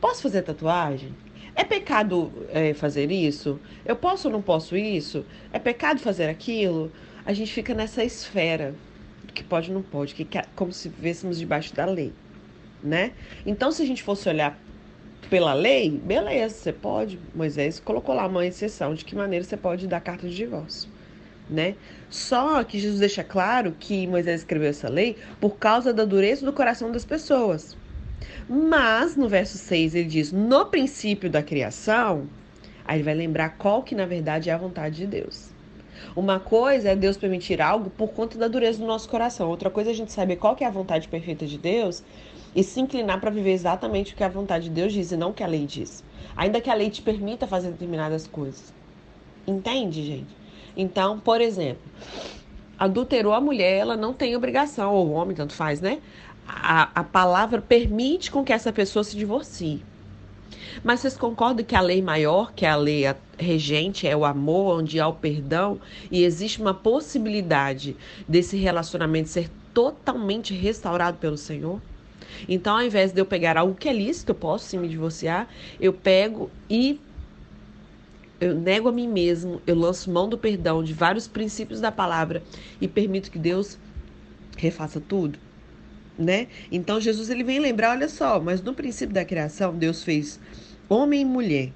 Posso 0.00 0.22
fazer 0.22 0.42
tatuagem? 0.42 1.12
É 1.56 1.64
pecado 1.64 2.30
é, 2.50 2.74
fazer 2.74 3.10
isso? 3.10 3.58
Eu 3.84 3.96
posso 3.96 4.28
ou 4.28 4.32
não 4.32 4.42
posso 4.42 4.76
isso? 4.76 5.24
É 5.52 5.58
pecado 5.58 5.98
fazer 5.98 6.28
aquilo? 6.28 6.92
A 7.24 7.32
gente 7.32 7.50
fica 7.52 7.74
nessa 7.74 8.04
esfera 8.04 8.74
que 9.34 9.42
pode 9.42 9.70
ou 9.70 9.74
não 9.74 9.82
pode, 9.82 10.14
que 10.14 10.26
como 10.54 10.72
se 10.72 10.88
vivêssemos 10.88 11.38
debaixo 11.38 11.74
da 11.74 11.84
lei, 11.84 12.12
né? 12.82 13.12
Então, 13.44 13.70
se 13.72 13.82
a 13.82 13.86
gente 13.86 14.02
fosse 14.02 14.28
olhar 14.28 14.58
pela 15.30 15.54
lei, 15.54 15.90
beleza, 15.90 16.54
você 16.54 16.72
pode. 16.72 17.18
Moisés 17.34 17.80
colocou 17.80 18.14
lá 18.14 18.26
uma 18.26 18.46
exceção 18.46 18.94
de 18.94 19.04
que 19.04 19.14
maneira 19.14 19.44
você 19.44 19.56
pode 19.56 19.86
dar 19.86 20.00
carta 20.00 20.28
de 20.28 20.34
divórcio, 20.34 20.90
né? 21.48 21.76
Só 22.08 22.62
que 22.64 22.78
Jesus 22.78 23.00
deixa 23.00 23.24
claro 23.24 23.76
que 23.78 24.06
Moisés 24.06 24.40
escreveu 24.40 24.70
essa 24.70 24.88
lei 24.88 25.16
por 25.40 25.58
causa 25.58 25.92
da 25.92 26.04
dureza 26.04 26.44
do 26.44 26.52
coração 26.52 26.92
das 26.92 27.04
pessoas. 27.04 27.76
Mas 28.48 29.16
no 29.16 29.28
verso 29.28 29.58
6 29.58 29.94
ele 29.94 30.08
diz: 30.08 30.32
"No 30.32 30.66
princípio 30.66 31.30
da 31.30 31.42
criação", 31.42 32.28
aí 32.84 32.96
ele 32.96 33.04
vai 33.04 33.14
lembrar 33.14 33.50
qual 33.50 33.82
que 33.82 33.94
na 33.94 34.06
verdade 34.06 34.50
é 34.50 34.52
a 34.52 34.58
vontade 34.58 34.96
de 34.96 35.06
Deus. 35.06 35.54
Uma 36.14 36.38
coisa 36.38 36.90
é 36.90 36.96
Deus 36.96 37.16
permitir 37.16 37.60
algo 37.60 37.90
por 37.90 38.08
conta 38.08 38.38
da 38.38 38.48
dureza 38.48 38.78
do 38.78 38.86
nosso 38.86 39.08
coração. 39.08 39.48
Outra 39.48 39.70
coisa 39.70 39.90
é 39.90 39.92
a 39.92 39.96
gente 39.96 40.12
saber 40.12 40.36
qual 40.36 40.54
que 40.54 40.62
é 40.62 40.66
a 40.66 40.70
vontade 40.70 41.08
perfeita 41.08 41.46
de 41.46 41.58
Deus 41.58 42.02
e 42.54 42.62
se 42.62 42.80
inclinar 42.80 43.20
para 43.20 43.30
viver 43.30 43.52
exatamente 43.52 44.12
o 44.12 44.16
que 44.16 44.24
a 44.24 44.28
vontade 44.28 44.64
de 44.64 44.70
Deus 44.70 44.92
diz 44.92 45.10
e 45.10 45.16
não 45.16 45.30
o 45.30 45.34
que 45.34 45.42
a 45.42 45.46
lei 45.46 45.66
diz. 45.66 46.04
Ainda 46.36 46.60
que 46.60 46.70
a 46.70 46.74
lei 46.74 46.90
te 46.90 47.02
permita 47.02 47.46
fazer 47.46 47.70
determinadas 47.70 48.26
coisas. 48.26 48.72
Entende, 49.46 50.04
gente? 50.04 50.36
Então, 50.76 51.18
por 51.18 51.40
exemplo, 51.40 51.82
adulterou 52.78 53.32
a 53.32 53.40
mulher, 53.40 53.78
ela 53.78 53.96
não 53.96 54.12
tem 54.12 54.36
obrigação, 54.36 54.94
ou 54.94 55.08
o 55.08 55.12
homem, 55.12 55.34
tanto 55.34 55.54
faz, 55.54 55.80
né? 55.80 55.98
A, 56.48 57.00
a 57.00 57.04
palavra 57.04 57.60
permite 57.60 58.30
com 58.30 58.44
que 58.44 58.52
essa 58.52 58.72
pessoa 58.72 59.02
se 59.02 59.16
divorcie. 59.16 59.82
Mas 60.84 61.00
vocês 61.00 61.16
concordam 61.16 61.64
que 61.64 61.74
a 61.74 61.80
lei 61.80 62.02
maior, 62.02 62.52
que 62.52 62.64
a 62.66 62.76
lei 62.76 63.04
regente, 63.38 64.06
é 64.06 64.16
o 64.16 64.24
amor, 64.24 64.78
onde 64.78 65.00
há 65.00 65.08
o 65.08 65.14
perdão 65.14 65.80
e 66.10 66.22
existe 66.22 66.60
uma 66.60 66.74
possibilidade 66.74 67.96
desse 68.28 68.56
relacionamento 68.56 69.28
ser 69.28 69.50
totalmente 69.72 70.54
restaurado 70.54 71.18
pelo 71.18 71.36
Senhor? 71.36 71.80
Então, 72.48 72.76
ao 72.76 72.82
invés 72.82 73.12
de 73.12 73.20
eu 73.20 73.26
pegar 73.26 73.56
algo 73.56 73.74
que 73.74 73.88
é 73.88 73.92
lícito, 73.92 74.32
eu 74.32 74.34
posso 74.34 74.66
sim 74.66 74.78
me 74.78 74.88
divorciar, 74.88 75.48
eu 75.80 75.92
pego 75.92 76.50
e 76.68 77.00
eu 78.40 78.54
nego 78.54 78.88
a 78.88 78.92
mim 78.92 79.08
mesmo, 79.08 79.62
eu 79.66 79.74
lanço 79.74 80.10
mão 80.10 80.28
do 80.28 80.36
perdão 80.36 80.82
de 80.82 80.92
vários 80.92 81.26
princípios 81.26 81.80
da 81.80 81.90
palavra 81.90 82.42
e 82.80 82.86
permito 82.86 83.30
que 83.30 83.38
Deus 83.38 83.78
refaça 84.58 85.00
tudo, 85.00 85.38
né? 86.18 86.48
Então 86.70 87.00
Jesus 87.00 87.30
ele 87.30 87.44
vem 87.44 87.58
lembrar, 87.58 87.90
olha 87.90 88.08
só, 88.08 88.40
mas 88.40 88.62
no 88.62 88.74
princípio 88.74 89.14
da 89.14 89.24
criação 89.24 89.74
Deus 89.76 90.02
fez 90.02 90.40
homem 90.88 91.22
e 91.22 91.24
mulher, 91.24 91.70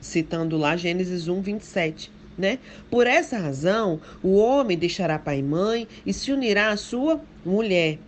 citando 0.00 0.56
lá 0.56 0.76
Gênesis 0.76 1.28
1, 1.28 1.40
27. 1.40 2.12
Né? 2.36 2.58
Por 2.90 3.06
essa 3.06 3.38
razão, 3.38 4.00
o 4.20 4.34
homem 4.34 4.76
deixará 4.76 5.20
pai 5.20 5.38
e 5.38 5.42
mãe 5.42 5.86
e 6.04 6.12
se 6.12 6.32
unirá 6.32 6.70
à 6.70 6.76
sua 6.76 7.20
mulher. 7.44 7.98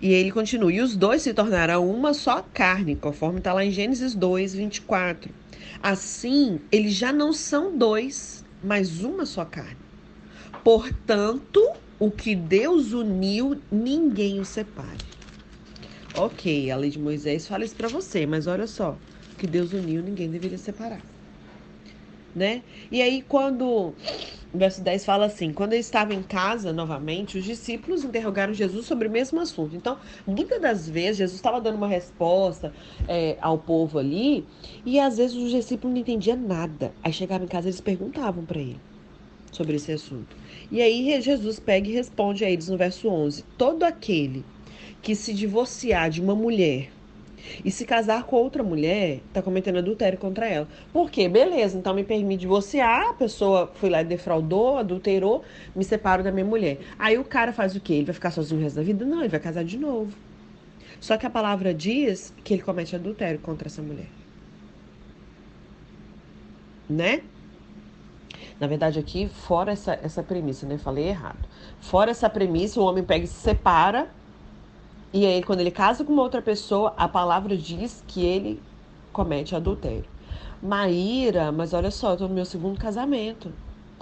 E 0.00 0.12
ele 0.12 0.32
continua: 0.32 0.72
e 0.72 0.80
os 0.80 0.96
dois 0.96 1.22
se 1.22 1.32
tornarão 1.32 1.88
uma 1.88 2.12
só 2.12 2.44
carne, 2.52 2.96
conforme 2.96 3.38
está 3.38 3.52
lá 3.52 3.64
em 3.64 3.70
Gênesis 3.70 4.14
2, 4.14 4.54
24. 4.54 5.32
Assim, 5.82 6.60
eles 6.72 6.94
já 6.94 7.12
não 7.12 7.32
são 7.32 7.76
dois, 7.76 8.44
mas 8.62 9.02
uma 9.02 9.24
só 9.24 9.44
carne. 9.44 9.76
Portanto, 10.64 11.60
o 11.98 12.10
que 12.10 12.34
Deus 12.34 12.92
uniu, 12.92 13.60
ninguém 13.70 14.38
o 14.38 14.44
separe. 14.44 15.04
Ok, 16.14 16.70
a 16.70 16.76
lei 16.76 16.90
de 16.90 16.98
Moisés 16.98 17.46
fala 17.46 17.64
isso 17.64 17.76
para 17.76 17.88
você, 17.88 18.26
mas 18.26 18.46
olha 18.46 18.66
só, 18.66 18.96
o 19.32 19.36
que 19.36 19.46
Deus 19.46 19.72
uniu, 19.72 20.02
ninguém 20.02 20.30
deveria 20.30 20.58
separar. 20.58 21.00
Né? 22.34 22.62
E 22.90 23.00
aí, 23.00 23.22
quando 23.22 23.94
o 24.52 24.58
verso 24.58 24.82
10 24.82 25.06
fala 25.06 25.24
assim: 25.24 25.54
quando 25.54 25.72
ele 25.72 25.80
estava 25.80 26.12
em 26.12 26.22
casa 26.22 26.70
novamente, 26.70 27.38
os 27.38 27.44
discípulos 27.44 28.04
interrogaram 28.04 28.52
Jesus 28.52 28.84
sobre 28.84 29.08
o 29.08 29.10
mesmo 29.10 29.40
assunto. 29.40 29.74
Então, 29.74 29.98
muitas 30.26 30.60
das 30.60 30.86
vezes, 30.86 31.16
Jesus 31.16 31.36
estava 31.36 31.62
dando 31.62 31.76
uma 31.76 31.88
resposta 31.88 32.74
é, 33.08 33.38
ao 33.40 33.56
povo 33.56 33.98
ali, 33.98 34.44
e 34.84 35.00
às 35.00 35.16
vezes 35.16 35.34
os 35.34 35.50
discípulos 35.50 35.94
não 35.94 36.00
entendiam 36.00 36.36
nada. 36.36 36.92
Aí 37.02 37.12
chegavam 37.12 37.46
em 37.46 37.48
casa 37.48 37.68
eles 37.68 37.80
perguntavam 37.80 38.44
para 38.44 38.60
ele 38.60 38.80
sobre 39.56 39.76
esse 39.76 39.90
assunto. 39.90 40.36
E 40.70 40.82
aí, 40.82 41.20
Jesus 41.20 41.58
pega 41.58 41.88
e 41.88 41.92
responde 41.92 42.44
a 42.44 42.50
eles 42.50 42.68
no 42.68 42.76
verso 42.76 43.08
11: 43.08 43.42
Todo 43.56 43.82
aquele 43.82 44.44
que 45.02 45.14
se 45.14 45.32
divorciar 45.32 46.10
de 46.10 46.20
uma 46.20 46.34
mulher 46.34 46.90
e 47.64 47.70
se 47.70 47.84
casar 47.84 48.24
com 48.24 48.36
outra 48.36 48.62
mulher, 48.62 49.20
tá 49.32 49.40
cometendo 49.40 49.78
adultério 49.78 50.18
contra 50.18 50.48
ela. 50.48 50.68
Por 50.92 51.10
quê? 51.10 51.28
Beleza, 51.28 51.78
então 51.78 51.94
me 51.94 52.04
permite 52.04 52.40
divorciar, 52.40 53.10
a 53.10 53.14
pessoa 53.14 53.70
foi 53.74 53.88
lá 53.88 54.02
e 54.02 54.04
defraudou, 54.04 54.78
adulterou, 54.78 55.44
me 55.74 55.84
separo 55.84 56.22
da 56.22 56.32
minha 56.32 56.44
mulher. 56.44 56.78
Aí 56.98 57.16
o 57.18 57.24
cara 57.24 57.52
faz 57.52 57.76
o 57.76 57.80
quê? 57.80 57.94
Ele 57.94 58.06
vai 58.06 58.14
ficar 58.14 58.30
sozinho 58.30 58.60
o 58.60 58.62
resto 58.62 58.76
da 58.76 58.82
vida? 58.82 59.04
Não, 59.04 59.20
ele 59.20 59.28
vai 59.28 59.40
casar 59.40 59.64
de 59.64 59.78
novo. 59.78 60.12
Só 61.00 61.16
que 61.16 61.26
a 61.26 61.30
palavra 61.30 61.72
diz 61.72 62.34
que 62.42 62.54
ele 62.54 62.62
comete 62.62 62.96
adultério 62.96 63.38
contra 63.38 63.68
essa 63.68 63.82
mulher. 63.82 64.08
Né? 66.88 67.22
Na 68.60 68.66
verdade, 68.66 68.98
aqui, 68.98 69.28
fora 69.28 69.72
essa, 69.72 69.98
essa 70.02 70.22
premissa, 70.22 70.66
né? 70.66 70.78
Falei 70.78 71.08
errado. 71.08 71.48
Fora 71.80 72.10
essa 72.10 72.28
premissa, 72.30 72.80
o 72.80 72.84
homem 72.84 73.04
pega 73.04 73.24
e 73.24 73.28
se 73.28 73.34
separa 73.34 74.08
e 75.12 75.24
aí, 75.24 75.42
quando 75.42 75.60
ele 75.60 75.70
casa 75.70 76.04
com 76.04 76.12
uma 76.12 76.22
outra 76.22 76.42
pessoa, 76.42 76.92
a 76.94 77.08
palavra 77.08 77.56
diz 77.56 78.02
que 78.06 78.22
ele 78.22 78.62
comete 79.12 79.54
adultério. 79.54 80.04
Maíra, 80.62 81.50
mas 81.50 81.72
olha 81.72 81.90
só, 81.90 82.10
eu 82.12 82.16
tô 82.18 82.28
no 82.28 82.34
meu 82.34 82.44
segundo 82.44 82.78
casamento. 82.78 83.50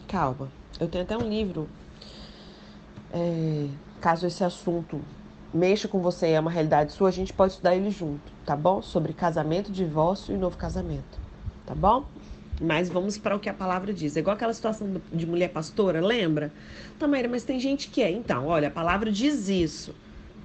Calma, 0.09 0.51
eu 0.81 0.89
tenho 0.89 1.05
até 1.05 1.17
um 1.17 1.29
livro. 1.29 1.69
É, 3.13 3.69
caso 4.01 4.27
esse 4.27 4.43
assunto 4.43 5.01
mexa 5.53 5.87
com 5.87 6.01
você 6.01 6.31
e 6.31 6.33
é 6.33 6.41
uma 6.41 6.51
realidade 6.51 6.93
sua, 6.93 7.11
a 7.11 7.13
gente 7.13 7.33
pode 7.33 7.53
estudar 7.53 7.77
ele 7.77 7.91
junto, 7.91 8.33
tá 8.45 8.57
bom? 8.57 8.83
Sobre 8.83 9.13
casamento, 9.13 9.71
divórcio 9.71 10.35
e 10.35 10.37
novo 10.37 10.57
casamento, 10.57 11.21
tá 11.65 11.77
bom? 11.77 12.07
Mas 12.61 12.89
vamos 12.89 13.19
para 13.19 13.35
o 13.35 13.41
que 13.41 13.49
a 13.49 13.55
palavra 13.55 13.93
diz. 13.93 14.17
É 14.17 14.21
igual 14.21 14.37
aquela 14.37 14.55
situação 14.55 15.01
de 15.13 15.27
mulher 15.27 15.49
pastora, 15.51 16.01
lembra? 16.01 16.53
Maíra, 17.09 17.29
mas 17.29 17.45
tem 17.45 17.61
gente 17.61 17.89
que 17.89 18.03
é. 18.03 18.11
Então, 18.11 18.47
olha, 18.47 18.69
a 18.69 18.71
palavra 18.71 19.13
diz 19.13 19.49
isso 19.49 19.95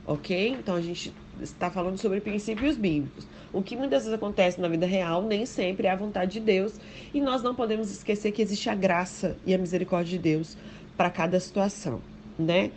ok? 0.10 0.50
Então 0.60 0.76
a 0.76 0.82
gente 0.82 1.14
está 1.40 1.70
falando 1.70 1.98
sobre 2.00 2.20
princípios 2.20 2.76
bíblicos. 2.76 3.28
O 3.54 3.62
que 3.62 3.76
muitas 3.76 4.04
vezes 4.04 4.14
acontece 4.14 4.60
na 4.60 4.68
vida 4.68 4.86
real 4.86 5.22
nem 5.22 5.46
sempre 5.46 5.88
é 5.88 5.92
a 5.92 5.96
vontade 5.96 6.34
de 6.34 6.40
Deus 6.40 6.80
e 7.14 7.22
nós 7.22 7.44
não 7.44 7.54
podemos 7.54 7.92
esquecer 7.92 8.32
que 8.32 8.42
existe 8.42 8.70
a 8.70 8.76
graça 8.76 9.38
e 9.46 9.54
a 9.54 9.58
misericórdia 9.58 10.18
de 10.18 10.24
Deus 10.24 10.58
para 10.98 11.10
cada 11.10 11.40
situação, 11.40 12.02
né? 12.38 12.72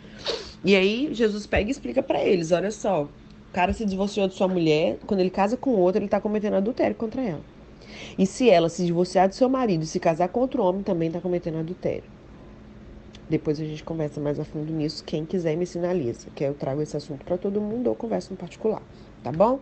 E 0.63 0.75
aí 0.75 1.09
Jesus 1.11 1.45
pega 1.45 1.67
e 1.67 1.71
explica 1.71 2.01
para 2.01 2.23
eles, 2.23 2.51
olha 2.51 2.71
só, 2.71 3.03
o 3.03 3.09
cara 3.51 3.73
se 3.73 3.85
divorciou 3.85 4.27
de 4.27 4.35
sua 4.35 4.47
mulher, 4.47 4.97
quando 5.05 5.19
ele 5.19 5.29
casa 5.29 5.57
com 5.57 5.71
outra, 5.71 5.99
ele 5.99 6.05
está 6.05 6.21
cometendo 6.21 6.55
adultério 6.55 6.95
contra 6.95 7.21
ela. 7.21 7.52
E 8.17 8.25
se 8.25 8.49
ela 8.49 8.69
se 8.69 8.85
divorciar 8.85 9.27
do 9.29 9.35
seu 9.35 9.49
marido 9.49 9.83
e 9.83 9.87
se 9.87 9.99
casar 9.99 10.29
com 10.29 10.39
outro 10.39 10.63
homem, 10.63 10.83
também 10.83 11.07
está 11.07 11.19
cometendo 11.19 11.57
adultério. 11.57 12.03
Depois 13.29 13.59
a 13.59 13.63
gente 13.63 13.83
conversa 13.83 14.19
mais 14.19 14.39
a 14.39 14.43
fundo 14.43 14.71
nisso. 14.71 15.03
Quem 15.03 15.25
quiser 15.25 15.55
me 15.55 15.65
sinaliza, 15.65 16.27
que 16.35 16.43
eu 16.43 16.53
trago 16.53 16.81
esse 16.81 16.95
assunto 16.95 17.23
para 17.23 17.37
todo 17.37 17.61
mundo 17.61 17.87
ou 17.87 17.95
converso 17.95 18.31
no 18.31 18.37
particular, 18.37 18.81
tá 19.23 19.31
bom? 19.31 19.59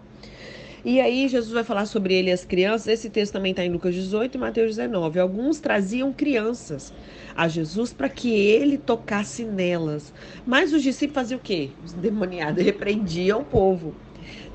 E 0.84 1.00
aí 1.00 1.28
Jesus 1.28 1.54
vai 1.54 1.64
falar 1.64 1.86
sobre 1.86 2.16
ele 2.16 2.30
e 2.30 2.34
as 2.34 2.44
crianças. 2.44 2.88
Esse 2.88 3.10
texto 3.10 3.34
também 3.34 3.52
está 3.52 3.64
em 3.64 3.70
Lucas 3.70 3.94
18 3.94 4.36
e 4.36 4.38
Mateus 4.40 4.76
19. 4.76 5.20
Alguns 5.20 5.60
traziam 5.60 6.12
crianças 6.12 6.92
a 7.36 7.48
Jesus 7.48 7.94
para 7.94 8.10
que 8.10 8.34
ele 8.34 8.80
tocasse 8.80 9.46
nelas. 9.46 10.12
Mas 10.44 10.74
os 10.74 10.82
discípulos 10.82 11.22
faziam 11.22 11.38
o 11.38 11.42
quê? 11.42 11.70
Os 11.86 11.94
demoniados 11.94 12.62
repreendiam 12.66 13.42
o 13.42 13.46
povo. 13.46 13.94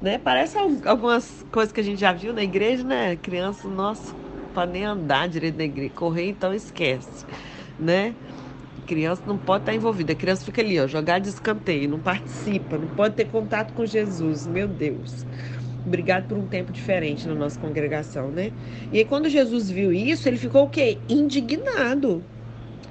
Né? 0.01 0.19
Parece 0.19 0.57
algumas 0.59 1.45
coisas 1.51 1.73
que 1.73 1.81
a 1.81 1.85
gente 1.85 2.01
já 2.01 2.13
viu 2.13 2.33
na 2.33 2.43
igreja, 2.43 2.85
né? 2.85 3.17
Criança, 3.17 3.69
nossa, 3.69 4.15
para 4.55 4.71
nem 4.71 4.85
andar 4.85 5.29
direito 5.29 5.57
na 5.57 5.65
igreja. 5.65 5.93
Correr, 5.95 6.29
então 6.29 6.53
esquece, 6.55 7.25
né? 7.79 8.15
criança 8.87 9.23
não 9.27 9.37
pode 9.37 9.63
estar 9.63 9.75
envolvida. 9.75 10.13
A 10.13 10.17
criança 10.17 10.45
fica 10.45 10.63
ali, 10.63 10.79
ó, 10.79 10.87
jogar 10.87 11.19
de 11.19 11.29
escanteio, 11.29 11.89
não 11.89 11.99
participa, 11.99 12.79
não 12.79 12.87
pode 12.89 13.17
ter 13.17 13.27
contato 13.27 13.75
com 13.75 13.85
Jesus. 13.85 14.47
Meu 14.47 14.69
Deus. 14.69 15.27
Obrigado 15.85 16.27
por 16.27 16.39
um 16.39 16.47
tempo 16.47 16.73
diferente 16.73 17.29
na 17.29 17.35
nossa 17.35 17.59
congregação, 17.59 18.31
né? 18.31 18.51
E 18.91 18.99
aí, 18.99 19.05
quando 19.05 19.29
Jesus 19.29 19.71
viu 19.71 19.93
isso, 19.93 20.29
ele 20.29 20.37
ficou 20.37 20.65
o 20.65 20.69
quê? 20.69 20.99
Indignado. 21.09 22.25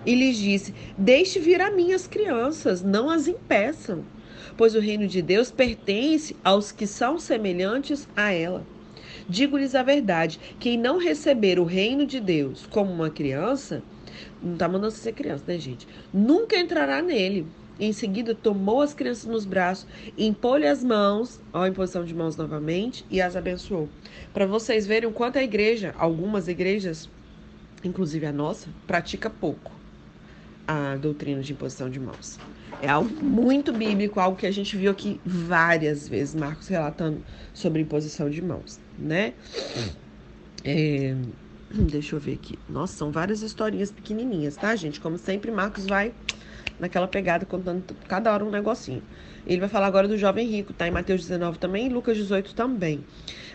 E 0.05 0.13
lhes 0.15 0.37
disse: 0.37 0.73
Deixe 0.97 1.39
vir 1.39 1.59
a 1.59 1.71
mim 1.71 1.93
as 1.93 2.07
crianças, 2.07 2.83
não 2.83 3.09
as 3.09 3.27
impeçam, 3.27 4.05
pois 4.57 4.75
o 4.75 4.79
reino 4.79 5.07
de 5.07 5.21
Deus 5.21 5.51
pertence 5.51 6.35
aos 6.43 6.71
que 6.71 6.87
são 6.87 7.19
semelhantes 7.19 8.07
a 8.15 8.31
ela. 8.31 8.65
Digo-lhes 9.27 9.75
a 9.75 9.83
verdade: 9.83 10.39
quem 10.59 10.77
não 10.77 10.97
receber 10.97 11.59
o 11.59 11.63
reino 11.63 12.05
de 12.05 12.19
Deus 12.19 12.65
como 12.67 12.91
uma 12.91 13.09
criança, 13.09 13.81
não 14.41 14.55
tá 14.55 14.67
mandando 14.67 14.91
ser 14.91 15.13
criança, 15.13 15.43
né, 15.47 15.57
gente? 15.57 15.87
Nunca 16.13 16.57
entrará 16.57 17.01
nele. 17.01 17.45
Em 17.77 17.91
seguida, 17.91 18.33
tomou 18.33 18.81
as 18.81 18.93
crianças 18.93 19.25
nos 19.25 19.45
braços, 19.45 19.85
impôs-lhe 20.17 20.65
as 20.65 20.81
mãos, 20.81 21.41
ó, 21.51 21.63
a 21.63 21.67
imposição 21.67 22.05
de 22.05 22.15
mãos 22.15 22.37
novamente, 22.37 23.05
e 23.11 23.21
as 23.21 23.35
abençoou. 23.35 23.89
Para 24.33 24.45
vocês 24.45 24.87
verem 24.87 25.09
o 25.09 25.11
quanto 25.11 25.37
a 25.37 25.43
igreja, 25.43 25.93
algumas 25.97 26.47
igrejas, 26.47 27.09
inclusive 27.83 28.25
a 28.25 28.31
nossa, 28.31 28.69
pratica 28.87 29.29
pouco 29.29 29.73
a 30.65 30.95
doutrina 30.95 31.41
de 31.41 31.51
imposição 31.51 31.89
de 31.89 31.99
mãos. 31.99 32.39
É 32.81 32.89
algo 32.89 33.09
muito 33.23 33.71
bíblico, 33.71 34.19
algo 34.19 34.37
que 34.37 34.45
a 34.45 34.51
gente 34.51 34.75
viu 34.75 34.91
aqui 34.91 35.19
várias 35.25 36.07
vezes, 36.07 36.35
Marcos 36.35 36.67
relatando 36.67 37.23
sobre 37.53 37.81
imposição 37.81 38.29
de 38.29 38.41
mãos, 38.41 38.79
né? 38.97 39.33
É, 40.63 41.15
Deixa 41.71 42.15
eu 42.15 42.19
ver 42.19 42.33
aqui. 42.33 42.57
Nossa, 42.69 42.95
são 42.95 43.11
várias 43.11 43.41
historinhas 43.41 43.91
pequenininhas, 43.91 44.55
tá, 44.55 44.75
gente? 44.75 44.99
Como 44.99 45.17
sempre, 45.17 45.51
Marcos 45.51 45.85
vai 45.85 46.13
naquela 46.79 47.07
pegada 47.07 47.45
contando 47.45 47.83
cada 48.07 48.31
hora 48.31 48.45
um 48.45 48.51
negocinho. 48.51 49.01
Ele 49.45 49.59
vai 49.59 49.69
falar 49.69 49.87
agora 49.87 50.07
do 50.07 50.17
jovem 50.17 50.47
rico, 50.47 50.73
tá? 50.73 50.87
Em 50.87 50.91
Mateus 50.91 51.21
19 51.21 51.59
também, 51.59 51.87
em 51.87 51.89
Lucas 51.89 52.17
18 52.17 52.53
também. 52.55 53.03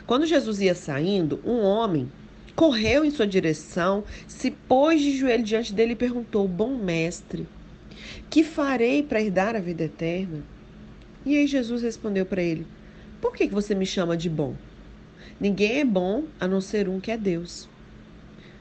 Quando 0.07 0.27
Jesus 0.27 0.61
ia 0.61 0.75
saindo, 0.75 1.41
um 1.45 1.61
homem 1.61 2.11
correu 2.55 3.05
em 3.05 3.11
sua 3.11 3.27
direção, 3.27 4.05
se 4.27 4.51
pôs 4.51 5.01
de 5.01 5.17
joelho 5.17 5.45
diante 5.45 5.73
dele 5.73 5.93
e 5.93 5.97
perguntou: 5.97 6.47
Bom 6.47 6.77
mestre, 6.77 7.47
que 8.31 8.45
farei 8.45 9.03
para 9.03 9.21
herdar 9.21 9.57
a 9.57 9.61
vida 9.61 9.83
eterna? 9.83 10.45
E 11.27 11.37
aí 11.37 11.49
Jesus 11.49 11.83
respondeu 11.83 12.25
para 12.25 12.41
ele: 12.41 12.65
Por 13.21 13.35
que 13.35 13.49
você 13.49 13.75
me 13.75 13.85
chama 13.85 14.17
de 14.17 14.31
bom? 14.31 14.55
Ninguém 15.41 15.81
é 15.81 15.85
bom 15.85 16.25
a 16.39 16.47
não 16.47 16.61
ser 16.61 16.89
um 16.89 17.01
que 17.01 17.11
é 17.11 17.17
Deus. 17.17 17.69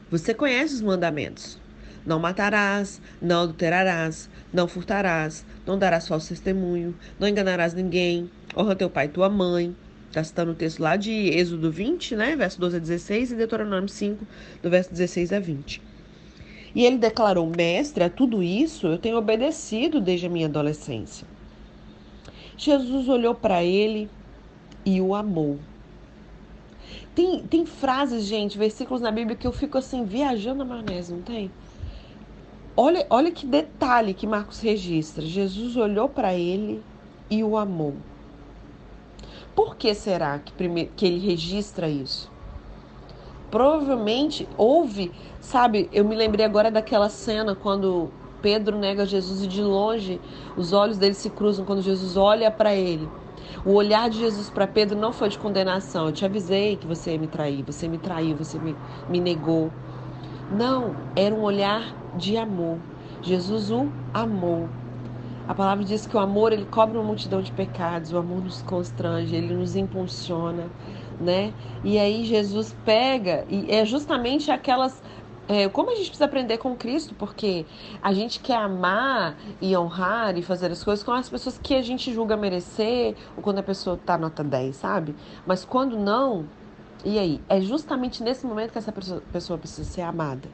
Você 0.10 0.34
conhece 0.34 0.74
os 0.74 0.82
mandamentos. 0.82 1.60
Não 2.04 2.18
matarás, 2.18 3.00
não 3.22 3.44
adulterarás, 3.44 4.28
não 4.52 4.68
furtarás, 4.68 5.46
não 5.68 5.78
darás 5.78 6.08
falso 6.08 6.30
testemunho, 6.30 6.96
não 7.20 7.28
enganarás 7.28 7.74
ninguém, 7.74 8.32
honra 8.58 8.76
teu 8.76 8.90
pai 8.90 9.06
e 9.06 9.10
tua 9.10 9.30
mãe. 9.30 9.76
Está 10.08 10.24
citando 10.24 10.54
o 10.54 10.56
texto 10.56 10.80
lá 10.80 10.96
de 10.96 11.12
Êxodo 11.12 11.70
20, 11.70 12.16
né, 12.16 12.36
verso 12.36 12.60
12 12.60 12.78
a 12.78 12.80
16, 12.80 13.32
e 13.34 13.36
Deuteronômio 13.36 13.90
5, 13.90 14.26
do 14.64 14.70
verso 14.70 14.90
16 14.90 15.34
a 15.34 15.40
20. 15.40 15.89
E 16.74 16.86
ele 16.86 16.98
declarou: 16.98 17.46
Mestre, 17.48 18.04
a 18.04 18.10
tudo 18.10 18.44
isso 18.44 18.88
eu 18.88 18.98
tenho 18.98 19.18
obedecido 19.18 20.00
desde 20.00 20.28
a 20.28 20.30
minha 20.30 20.48
adolescência. 20.48 21.28
Jesus 22.58 23.08
olhou 23.08 23.34
para 23.34 23.64
ele 23.64 24.10
e 24.86 25.00
o 25.02 25.16
amou. 25.16 25.60
Tem, 27.16 27.42
tem 27.44 27.66
frases, 27.66 28.26
gente, 28.26 28.58
versículos 28.58 29.02
na 29.02 29.12
Bíblia 29.12 29.36
que 29.36 29.48
eu 29.48 29.52
fico 29.52 29.78
assim, 29.78 30.04
viajando 30.04 30.64
na 30.64 30.66
maionese, 30.66 31.14
não 31.14 31.22
tem? 31.22 31.52
Olha, 32.76 33.06
olha 33.10 33.32
que 33.32 33.46
detalhe 33.46 34.14
que 34.14 34.26
Marcos 34.26 34.62
registra. 34.62 35.26
Jesus 35.26 35.76
olhou 35.76 36.08
para 36.08 36.34
ele 36.34 36.82
e 37.30 37.44
o 37.44 37.58
amou. 37.58 37.96
Por 39.54 39.76
que 39.76 39.94
será 39.94 40.40
que, 40.40 40.54
que 40.96 41.06
ele 41.06 41.20
registra 41.20 41.90
isso? 41.90 42.32
Provavelmente 43.52 44.48
houve, 44.58 45.12
sabe? 45.40 45.90
Eu 45.92 46.06
me 46.06 46.16
lembrei 46.16 46.46
agora 46.46 46.70
daquela 46.70 47.10
cena 47.10 47.56
quando 47.56 48.10
Pedro 48.42 48.78
nega 48.78 49.06
Jesus 49.06 49.44
e 49.44 49.48
de 49.48 49.62
longe 49.62 50.20
os 50.56 50.72
olhos 50.72 50.98
dele 50.98 51.14
se 51.14 51.30
cruzam 51.30 51.66
quando 51.66 51.82
Jesus 51.82 52.16
olha 52.16 52.52
para 52.52 52.74
ele. 52.74 53.10
O 53.66 53.74
olhar 53.74 54.10
de 54.10 54.20
Jesus 54.20 54.50
para 54.50 54.68
Pedro 54.68 54.98
não 54.98 55.12
foi 55.12 55.30
de 55.30 55.38
condenação. 55.38 56.08
Eu 56.08 56.12
te 56.12 56.24
avisei 56.24 56.76
que 56.76 56.88
você 56.88 57.12
ia 57.14 57.20
me 57.20 57.28
trair, 57.28 57.64
você 57.64 57.88
me 57.88 57.98
traiu, 57.98 58.36
você 58.36 58.60
me, 58.60 58.76
me 59.10 59.20
negou. 59.20 59.72
Não, 60.52 60.96
era 61.16 61.34
um 61.34 61.42
olhar 61.42 61.94
de 62.16 62.38
amor. 62.38 62.78
Jesus 63.22 63.72
o 63.72 63.88
amou. 64.14 64.70
A 65.48 65.56
palavra 65.56 65.84
diz 65.84 66.06
que 66.06 66.16
o 66.16 66.20
amor 66.20 66.54
ele 66.54 66.66
cobre 66.66 66.96
uma 66.96 67.04
multidão 67.04 67.42
de 67.42 67.52
pecados, 67.52 68.14
o 68.14 68.18
amor 68.18 68.44
nos 68.44 68.62
constrange, 68.62 69.36
ele 69.36 69.54
nos 69.54 69.76
impulsiona, 69.76 70.68
né? 71.20 71.54
E 71.84 71.98
aí 71.98 72.26
Jesus 72.26 72.76
pega 72.86 73.46
e 73.50 73.72
é 73.72 73.86
justamente 73.86 74.52
aquelas 74.52 75.02
é, 75.48 75.68
como 75.68 75.90
a 75.90 75.96
gente 75.96 76.10
precisa 76.10 76.26
aprender 76.26 76.60
com 76.60 76.76
Cristo, 76.76 77.16
porque 77.16 77.66
a 78.04 78.14
gente 78.14 78.40
quer 78.40 78.58
amar 78.58 79.36
e 79.60 79.76
honrar 79.76 80.38
e 80.38 80.44
fazer 80.44 80.72
as 80.72 80.84
coisas 80.84 81.04
com 81.04 81.12
as 81.12 81.28
pessoas 81.28 81.58
que 81.58 81.74
a 81.74 81.82
gente 81.82 82.14
julga 82.14 82.38
merecer, 82.38 83.16
ou 83.36 83.42
quando 83.42 83.58
a 83.58 83.64
pessoa 83.64 83.98
tá 83.98 84.16
nota 84.16 84.44
10, 84.44 84.76
sabe? 84.76 85.16
Mas 85.48 85.66
quando 85.66 85.98
não, 85.98 86.46
e 87.04 87.18
aí? 87.18 87.42
É 87.50 87.60
justamente 87.62 88.22
nesse 88.22 88.46
momento 88.46 88.72
que 88.72 88.78
essa 88.78 88.92
pessoa 88.92 89.58
precisa 89.58 89.90
ser 89.90 90.02
amada. 90.02 90.48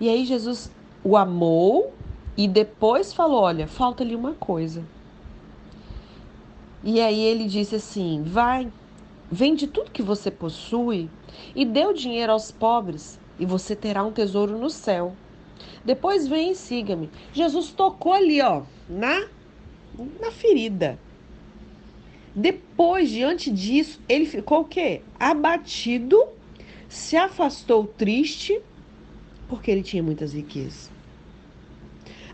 E 0.00 0.08
aí 0.08 0.24
Jesus 0.24 0.72
o 1.04 1.16
amou 1.16 1.92
e 2.36 2.48
depois 2.48 3.12
falou: 3.12 3.42
olha, 3.42 3.68
falta 3.68 4.02
lhe 4.02 4.16
uma 4.16 4.32
coisa. 4.32 4.82
E 6.82 7.00
aí 7.00 7.20
ele 7.20 7.46
disse 7.46 7.76
assim: 7.76 8.22
vai, 8.24 8.72
vende 9.32 9.66
tudo 9.66 9.90
que 9.90 10.02
você 10.02 10.30
possui 10.30 11.08
e 11.56 11.64
dê 11.64 11.86
o 11.86 11.94
dinheiro 11.94 12.32
aos 12.32 12.50
pobres 12.50 13.18
e 13.40 13.46
você 13.46 13.74
terá 13.74 14.04
um 14.04 14.12
tesouro 14.12 14.58
no 14.58 14.68
céu. 14.68 15.16
Depois 15.82 16.28
vem 16.28 16.50
e 16.50 16.54
siga-me. 16.54 17.08
Jesus 17.32 17.70
tocou 17.72 18.12
ali, 18.12 18.42
ó, 18.42 18.62
na, 18.86 19.26
na 20.20 20.30
ferida. 20.30 20.98
Depois, 22.34 23.08
diante 23.08 23.50
disso, 23.50 24.00
ele 24.06 24.26
ficou 24.26 24.60
o 24.60 24.64
quê? 24.64 25.00
Abatido, 25.18 26.22
se 26.86 27.16
afastou 27.16 27.86
triste, 27.86 28.60
porque 29.48 29.70
ele 29.70 29.82
tinha 29.82 30.02
muitas 30.02 30.34
riquezas. 30.34 30.90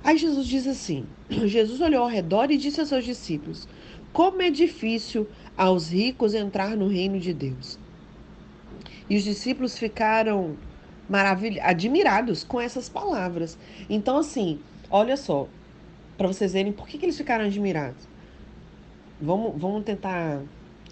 Aí 0.02 0.16
Jesus 0.18 0.46
diz 0.46 0.66
assim: 0.66 1.06
Jesus 1.46 1.80
olhou 1.80 2.02
ao 2.02 2.08
redor 2.08 2.50
e 2.50 2.56
disse 2.56 2.80
aos 2.80 2.88
seus 2.88 3.04
discípulos: 3.04 3.68
Como 4.18 4.42
é 4.42 4.50
difícil 4.50 5.28
aos 5.56 5.92
ricos 5.92 6.34
entrar 6.34 6.76
no 6.76 6.88
reino 6.88 7.20
de 7.20 7.32
Deus. 7.32 7.78
E 9.08 9.16
os 9.16 9.22
discípulos 9.22 9.78
ficaram 9.78 10.56
admirados 11.62 12.42
com 12.42 12.60
essas 12.60 12.88
palavras. 12.88 13.56
Então, 13.88 14.18
assim, 14.18 14.58
olha 14.90 15.16
só, 15.16 15.46
para 16.16 16.26
vocês 16.26 16.52
verem 16.52 16.72
por 16.72 16.88
que, 16.88 16.98
que 16.98 17.04
eles 17.04 17.16
ficaram 17.16 17.44
admirados. 17.44 18.08
Vamos, 19.22 19.52
vamos 19.56 19.84
tentar 19.84 20.42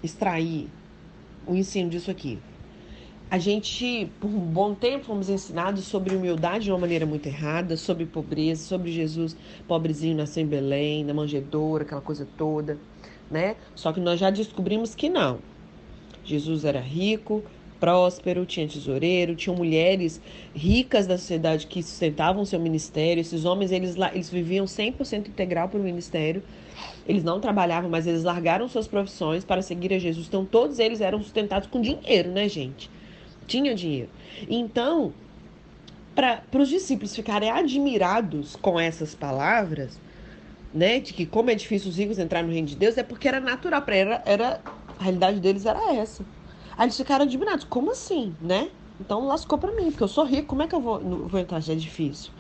extrair 0.05 0.69
o 1.49 1.57
ensino 1.57 1.91
disso 1.91 2.13
aqui. 2.13 2.39
A 3.29 3.39
gente, 3.39 4.09
por 4.21 4.29
um 4.29 4.39
bom 4.39 4.73
tempo, 4.73 5.07
fomos 5.07 5.29
ensinados 5.29 5.83
sobre 5.83 6.15
humildade 6.15 6.67
de 6.67 6.71
uma 6.71 6.79
maneira 6.79 7.05
muito 7.05 7.27
errada, 7.27 7.77
sobre 7.77 8.07
pobreza, 8.07 8.63
sobre 8.63 8.93
Jesus, 8.93 9.37
pobrezinho, 9.67 10.17
nasceu 10.17 10.45
em 10.45 10.47
Belém, 10.47 11.05
na 11.05 11.13
manjedoura, 11.13 11.83
aquela 11.83 12.01
coisa 12.01 12.25
toda, 12.39 12.79
né? 13.31 13.57
Só 13.75 13.93
que 13.93 14.01
nós 14.01 14.19
já 14.19 14.31
descobrimos 14.31 14.95
que 14.95 15.09
não. 15.09 15.39
Jesus 16.25 16.65
era 16.65 16.81
rico, 16.81 17.43
próspero, 17.79 18.45
tinha 18.45 18.67
tesoureiro, 18.67 19.37
tinha 19.37 19.55
mulheres 19.55 20.21
ricas 20.55 21.07
da 21.07 21.17
sociedade 21.17 21.67
que 21.67 21.83
sustentavam 21.83 22.45
seu 22.45 22.59
ministério. 22.59 23.21
Esses 23.21 23.45
homens, 23.45 23.71
eles, 23.71 23.97
eles 24.13 24.31
viviam 24.31 24.65
100% 24.65 25.29
integral 25.29 25.69
para 25.69 25.79
o 25.79 25.83
ministério. 25.83 26.43
Eles 27.07 27.23
não 27.23 27.41
trabalhavam, 27.41 27.89
mas 27.89 28.07
eles 28.07 28.25
largaram 28.25 28.69
suas 28.69 28.89
profissões 28.89 29.45
para 29.45 29.63
seguir 29.63 29.93
a 29.93 29.99
Jesus. 29.99 30.27
Então, 30.27 30.45
todos 30.45 30.79
eles 30.79 31.01
eram 31.01 31.23
sustentados 31.23 31.69
com 31.69 31.81
dinheiro, 31.81 32.31
né, 32.31 32.49
gente? 32.49 32.91
Tinha 33.47 33.75
dinheiro. 33.75 34.11
Então, 34.49 35.13
para 36.15 36.43
os 36.59 36.69
discípulos 36.69 37.15
ficarem 37.15 37.51
admirados 37.51 38.57
com 38.57 38.81
essas 38.81 39.15
palavras, 39.15 40.01
né, 40.77 41.01
de 41.01 41.15
que 41.15 41.27
como 41.27 41.51
é 41.51 41.55
difícil 41.55 41.89
os 41.91 41.97
ricos 41.97 42.19
entrar 42.19 42.43
no 42.43 42.53
reino 42.53 42.69
de 42.69 42.77
Deus, 42.77 42.99
é 42.99 43.03
porque 43.03 43.27
era 43.29 43.41
natural 43.41 43.83
para 43.83 43.97
era, 43.97 44.23
era 44.27 44.65
a 44.99 45.05
realidade 45.05 45.41
deles 45.41 45.65
era 45.65 45.95
essa. 45.95 46.27
Aí 46.77 46.85
eles 46.87 46.97
ficaram 46.97 47.25
admirados. 47.25 47.65
Como 47.65 47.91
assim, 47.93 48.37
né? 48.41 48.71
Então 49.01 49.27
lascou 49.27 49.59
para 49.59 49.75
mim, 49.75 49.91
porque 49.91 50.03
eu 50.05 50.09
sou 50.09 50.25
rico, 50.25 50.49
como 50.49 50.63
é 50.63 50.69
que 50.69 50.75
eu 50.75 50.81
vou, 50.81 51.29
vou 51.29 51.41
entrar? 51.41 51.61
Já 51.61 51.73
é 51.73 51.77
difícil, 51.77 52.33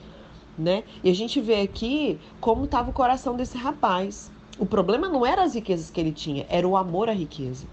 né? 0.58 0.84
E 1.02 1.10
a 1.10 1.14
gente 1.14 1.40
vê 1.40 1.62
aqui 1.62 2.20
como 2.40 2.64
estava 2.66 2.90
o 2.90 2.92
coração 2.92 3.36
desse 3.36 3.56
rapaz. 3.58 4.32
O 4.58 4.66
problema 4.66 5.08
não 5.08 5.24
era 5.26 5.42
as 5.42 5.54
riquezas 5.54 5.90
que 5.90 6.00
ele 6.00 6.12
tinha, 6.12 6.46
era 6.48 6.68
o 6.68 6.76
amor 6.76 7.08
à 7.08 7.12
riqueza. 7.12 7.68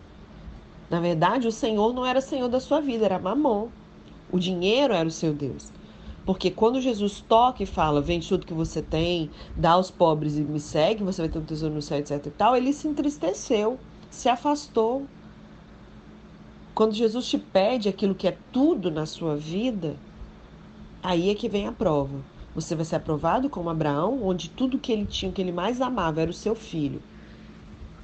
Na 0.89 0.99
verdade, 1.01 1.47
o 1.47 1.51
Senhor 1.51 1.93
não 1.93 2.05
era 2.05 2.21
Senhor 2.21 2.47
da 2.49 2.59
sua 2.59 2.79
vida, 2.81 3.05
era 3.05 3.19
Mamon. 3.19 3.71
O 4.27 4.39
dinheiro 4.39 4.93
era 4.93 5.07
o 5.07 5.11
seu 5.11 5.33
Deus. 5.33 5.71
Porque 6.25 6.49
quando 6.49 6.79
Jesus 6.79 7.21
toca 7.21 7.63
e 7.63 7.65
fala, 7.65 8.01
vende 8.01 8.29
tudo 8.29 8.45
que 8.45 8.53
você 8.53 8.81
tem, 8.81 9.29
dá 9.55 9.71
aos 9.71 9.91
pobres 9.91 10.37
e 10.37 10.43
me 10.43 10.59
segue, 10.59 11.03
você 11.03 11.21
vai 11.21 11.29
ter 11.29 11.39
um 11.39 11.45
tesouro 11.45 11.75
no 11.75 11.81
céu, 11.81 11.99
etc 11.99 12.25
e 12.25 12.31
tal, 12.31 12.55
ele 12.55 12.71
se 12.71 12.87
entristeceu, 12.87 13.79
se 14.09 14.29
afastou, 14.29 15.09
quando 16.73 16.95
Jesus 16.95 17.27
te 17.27 17.37
pede 17.37 17.87
aquilo 17.89 18.15
que 18.15 18.27
é 18.27 18.31
tudo 18.51 18.89
na 18.89 19.05
sua 19.05 19.35
vida, 19.35 20.01
aí 21.01 21.29
é 21.29 21.35
que 21.35 21.49
vem 21.49 21.67
a 21.67 21.71
prova. 21.71 22.25
Você 22.55 22.75
vai 22.75 22.85
ser 22.85 22.95
aprovado 22.95 23.49
como 23.49 23.69
Abraão, 23.69 24.23
onde 24.23 24.49
tudo 24.49 24.79
que 24.79 24.91
ele 24.91 25.05
tinha, 25.05 25.31
que 25.31 25.41
ele 25.41 25.51
mais 25.51 25.81
amava, 25.81 26.21
era 26.21 26.31
o 26.31 26.33
seu 26.33 26.55
filho. 26.55 27.03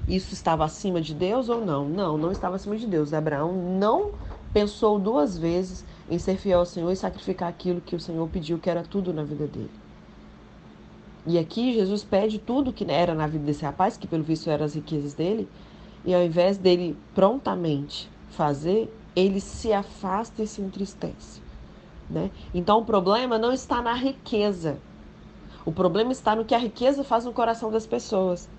Isso 0.07 0.33
estava 0.33 0.65
acima 0.65 1.01
de 1.01 1.13
Deus 1.13 1.49
ou 1.49 1.63
não? 1.65 1.87
Não, 1.87 2.17
não 2.17 2.31
estava 2.31 2.55
acima 2.55 2.77
de 2.77 2.87
Deus. 2.87 3.13
Abraão 3.13 3.53
não 3.53 4.13
pensou 4.51 4.99
duas 4.99 5.37
vezes 5.37 5.85
em 6.09 6.17
ser 6.17 6.37
fiel 6.37 6.59
ao 6.59 6.65
Senhor 6.65 6.91
e 6.91 6.95
sacrificar 6.95 7.49
aquilo 7.49 7.81
que 7.81 7.95
o 7.95 7.99
Senhor 7.99 8.27
pediu, 8.29 8.57
que 8.57 8.69
era 8.69 8.83
tudo 8.83 9.13
na 9.13 9.23
vida 9.23 9.47
dele. 9.47 9.71
E 11.27 11.37
aqui 11.37 11.73
Jesus 11.73 12.03
pede 12.03 12.39
tudo 12.39 12.73
que 12.73 12.85
era 12.89 13.13
na 13.13 13.27
vida 13.27 13.45
desse 13.45 13.63
rapaz, 13.63 13.97
que 13.97 14.07
pelo 14.07 14.23
visto 14.23 14.49
eram 14.49 14.65
as 14.65 14.73
riquezas 14.73 15.13
dele, 15.13 15.47
e 16.05 16.13
ao 16.13 16.23
invés 16.23 16.57
dele 16.57 16.97
prontamente 17.13 18.09
fazer, 18.29 18.91
ele 19.15 19.39
se 19.39 19.73
afasta 19.73 20.41
e 20.41 20.47
se 20.47 20.61
entristece. 20.61 21.41
Né? 22.09 22.31
Então 22.53 22.79
o 22.79 22.85
problema 22.85 23.37
não 23.37 23.51
está 23.51 23.81
na 23.81 23.93
riqueza. 23.93 24.77
O 25.65 25.71
problema 25.71 26.11
está 26.11 26.35
no 26.35 26.45
que 26.45 26.55
a 26.55 26.57
riqueza 26.57 27.03
faz 27.03 27.25
no 27.25 27.33
coração 27.33 27.69
das 27.69 27.85
pessoas. 27.85 28.49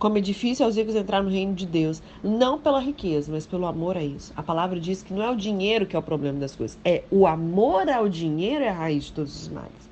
Como 0.00 0.18
é 0.18 0.20
difícil 0.20 0.66
aos 0.66 0.76
ricos 0.76 0.96
entrar 0.96 1.22
no 1.22 1.30
reino 1.30 1.54
de 1.54 1.64
Deus, 1.64 2.02
não 2.24 2.58
pela 2.58 2.80
riqueza, 2.80 3.30
mas 3.30 3.46
pelo 3.46 3.66
amor 3.66 3.96
a 3.96 4.02
isso. 4.02 4.32
A 4.36 4.42
palavra 4.42 4.80
diz 4.80 5.04
que 5.04 5.14
não 5.14 5.22
é 5.22 5.30
o 5.30 5.36
dinheiro 5.36 5.86
que 5.86 5.94
é 5.94 5.98
o 5.98 6.02
problema 6.02 6.40
das 6.40 6.56
coisas, 6.56 6.76
é 6.84 7.04
o 7.08 7.24
amor 7.24 7.88
ao 7.88 8.08
dinheiro 8.08 8.64
é 8.64 8.70
a 8.70 8.74
raiz 8.74 9.04
de 9.04 9.12
todos 9.12 9.40
os 9.40 9.48
males. 9.48 9.88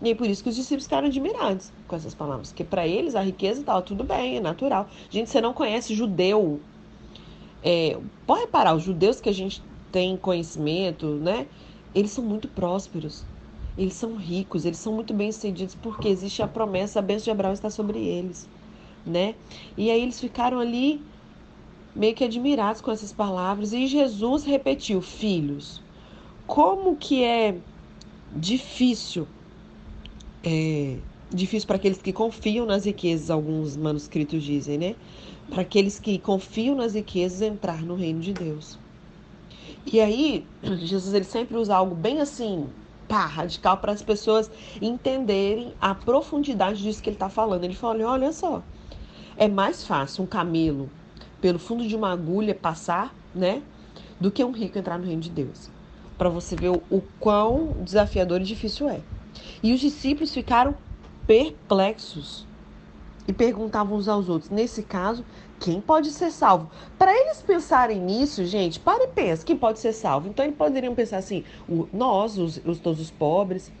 E 0.00 0.10
é 0.10 0.14
por 0.14 0.28
isso 0.28 0.44
que 0.44 0.48
os 0.48 0.54
discípulos 0.54 0.84
ficaram 0.84 1.08
admirados 1.08 1.72
com 1.88 1.96
essas 1.96 2.14
palavras, 2.14 2.52
porque 2.52 2.62
para 2.62 2.86
eles 2.86 3.16
a 3.16 3.20
riqueza 3.20 3.60
estava 3.60 3.82
tudo 3.82 4.04
bem, 4.04 4.36
é 4.36 4.40
natural. 4.40 4.88
Gente, 5.10 5.28
você 5.28 5.40
não 5.40 5.52
conhece 5.52 5.94
judeu 5.94 6.60
é, 7.62 7.98
pode 8.26 8.42
reparar, 8.42 8.74
os 8.74 8.82
judeus 8.82 9.20
que 9.20 9.28
a 9.28 9.34
gente 9.34 9.62
tem 9.92 10.16
conhecimento, 10.16 11.06
né? 11.16 11.46
Eles 11.94 12.10
são 12.10 12.24
muito 12.24 12.48
prósperos, 12.48 13.24
eles 13.76 13.94
são 13.94 14.16
ricos, 14.16 14.64
eles 14.64 14.78
são 14.78 14.92
muito 14.92 15.12
bem-sucedidos 15.12 15.74
porque 15.74 16.08
existe 16.08 16.42
a 16.42 16.48
promessa, 16.48 16.98
a 16.98 17.02
bênção 17.02 17.24
de 17.24 17.30
Abraão 17.30 17.52
está 17.52 17.68
sobre 17.68 17.98
eles, 17.98 18.48
né? 19.06 19.34
E 19.76 19.90
aí 19.90 20.02
eles 20.02 20.20
ficaram 20.20 20.58
ali 20.58 21.00
meio 21.94 22.14
que 22.14 22.24
admirados 22.24 22.80
com 22.80 22.90
essas 22.90 23.12
palavras 23.12 23.72
e 23.72 23.86
Jesus 23.86 24.44
repetiu: 24.44 25.00
Filhos, 25.00 25.82
como 26.46 26.96
que 26.96 27.24
é 27.24 27.56
difícil 28.34 29.26
é, 30.42 30.96
difícil 31.32 31.66
para 31.66 31.76
aqueles 31.76 32.00
que 32.00 32.12
confiam 32.12 32.66
nas 32.66 32.84
riquezas, 32.84 33.30
alguns 33.30 33.76
manuscritos 33.76 34.42
dizem, 34.42 34.78
né? 34.78 34.96
Para 35.48 35.62
aqueles 35.62 35.98
que 35.98 36.18
confiam 36.18 36.74
nas 36.74 36.94
riquezas 36.94 37.42
entrar 37.42 37.82
no 37.82 37.94
reino 37.94 38.20
de 38.20 38.32
Deus. 38.32 38.78
E 39.86 40.00
aí, 40.00 40.46
Jesus 40.62 41.14
ele 41.14 41.24
sempre 41.24 41.56
usa 41.56 41.74
algo 41.74 41.94
bem 41.94 42.20
assim, 42.20 42.68
pá, 43.08 43.26
radical 43.26 43.78
para 43.78 43.92
as 43.92 44.02
pessoas 44.02 44.50
entenderem 44.80 45.72
a 45.80 45.94
profundidade 45.94 46.82
disso 46.82 47.02
que 47.02 47.10
ele 47.10 47.16
está 47.16 47.28
falando. 47.28 47.64
Ele 47.64 47.74
fala: 47.74 48.04
olha 48.04 48.32
só, 48.32 48.62
é 49.40 49.48
mais 49.48 49.82
fácil 49.82 50.22
um 50.22 50.26
camelo 50.26 50.90
pelo 51.40 51.58
fundo 51.58 51.88
de 51.88 51.96
uma 51.96 52.12
agulha 52.12 52.54
passar, 52.54 53.14
né, 53.34 53.62
do 54.20 54.30
que 54.30 54.44
um 54.44 54.52
rico 54.52 54.78
entrar 54.78 54.98
no 54.98 55.06
reino 55.06 55.22
de 55.22 55.30
Deus. 55.30 55.70
Para 56.18 56.28
você 56.28 56.54
ver 56.54 56.68
o, 56.68 56.82
o 56.90 57.02
quão 57.18 57.74
desafiador 57.82 58.42
e 58.42 58.44
difícil 58.44 58.86
é. 58.90 59.00
E 59.62 59.72
os 59.72 59.80
discípulos 59.80 60.34
ficaram 60.34 60.74
perplexos 61.26 62.46
e 63.26 63.32
perguntavam 63.32 63.96
uns 63.96 64.08
aos 64.08 64.28
outros: 64.28 64.50
nesse 64.50 64.82
caso, 64.82 65.24
quem 65.58 65.80
pode 65.80 66.10
ser 66.10 66.30
salvo? 66.30 66.70
Para 66.98 67.10
eles 67.14 67.40
pensarem 67.40 67.98
nisso, 67.98 68.44
gente, 68.44 68.78
para 68.78 69.04
e 69.04 69.08
pensa, 69.08 69.42
quem 69.42 69.56
pode 69.56 69.78
ser 69.78 69.94
salvo? 69.94 70.28
Então 70.28 70.44
eles 70.44 70.56
poderiam 70.56 70.94
pensar 70.94 71.16
assim, 71.16 71.44
o, 71.66 71.88
nós, 71.90 72.36
os, 72.36 72.60
os, 72.62 72.78
todos 72.78 73.00
os 73.00 73.10
pobres. 73.10 73.72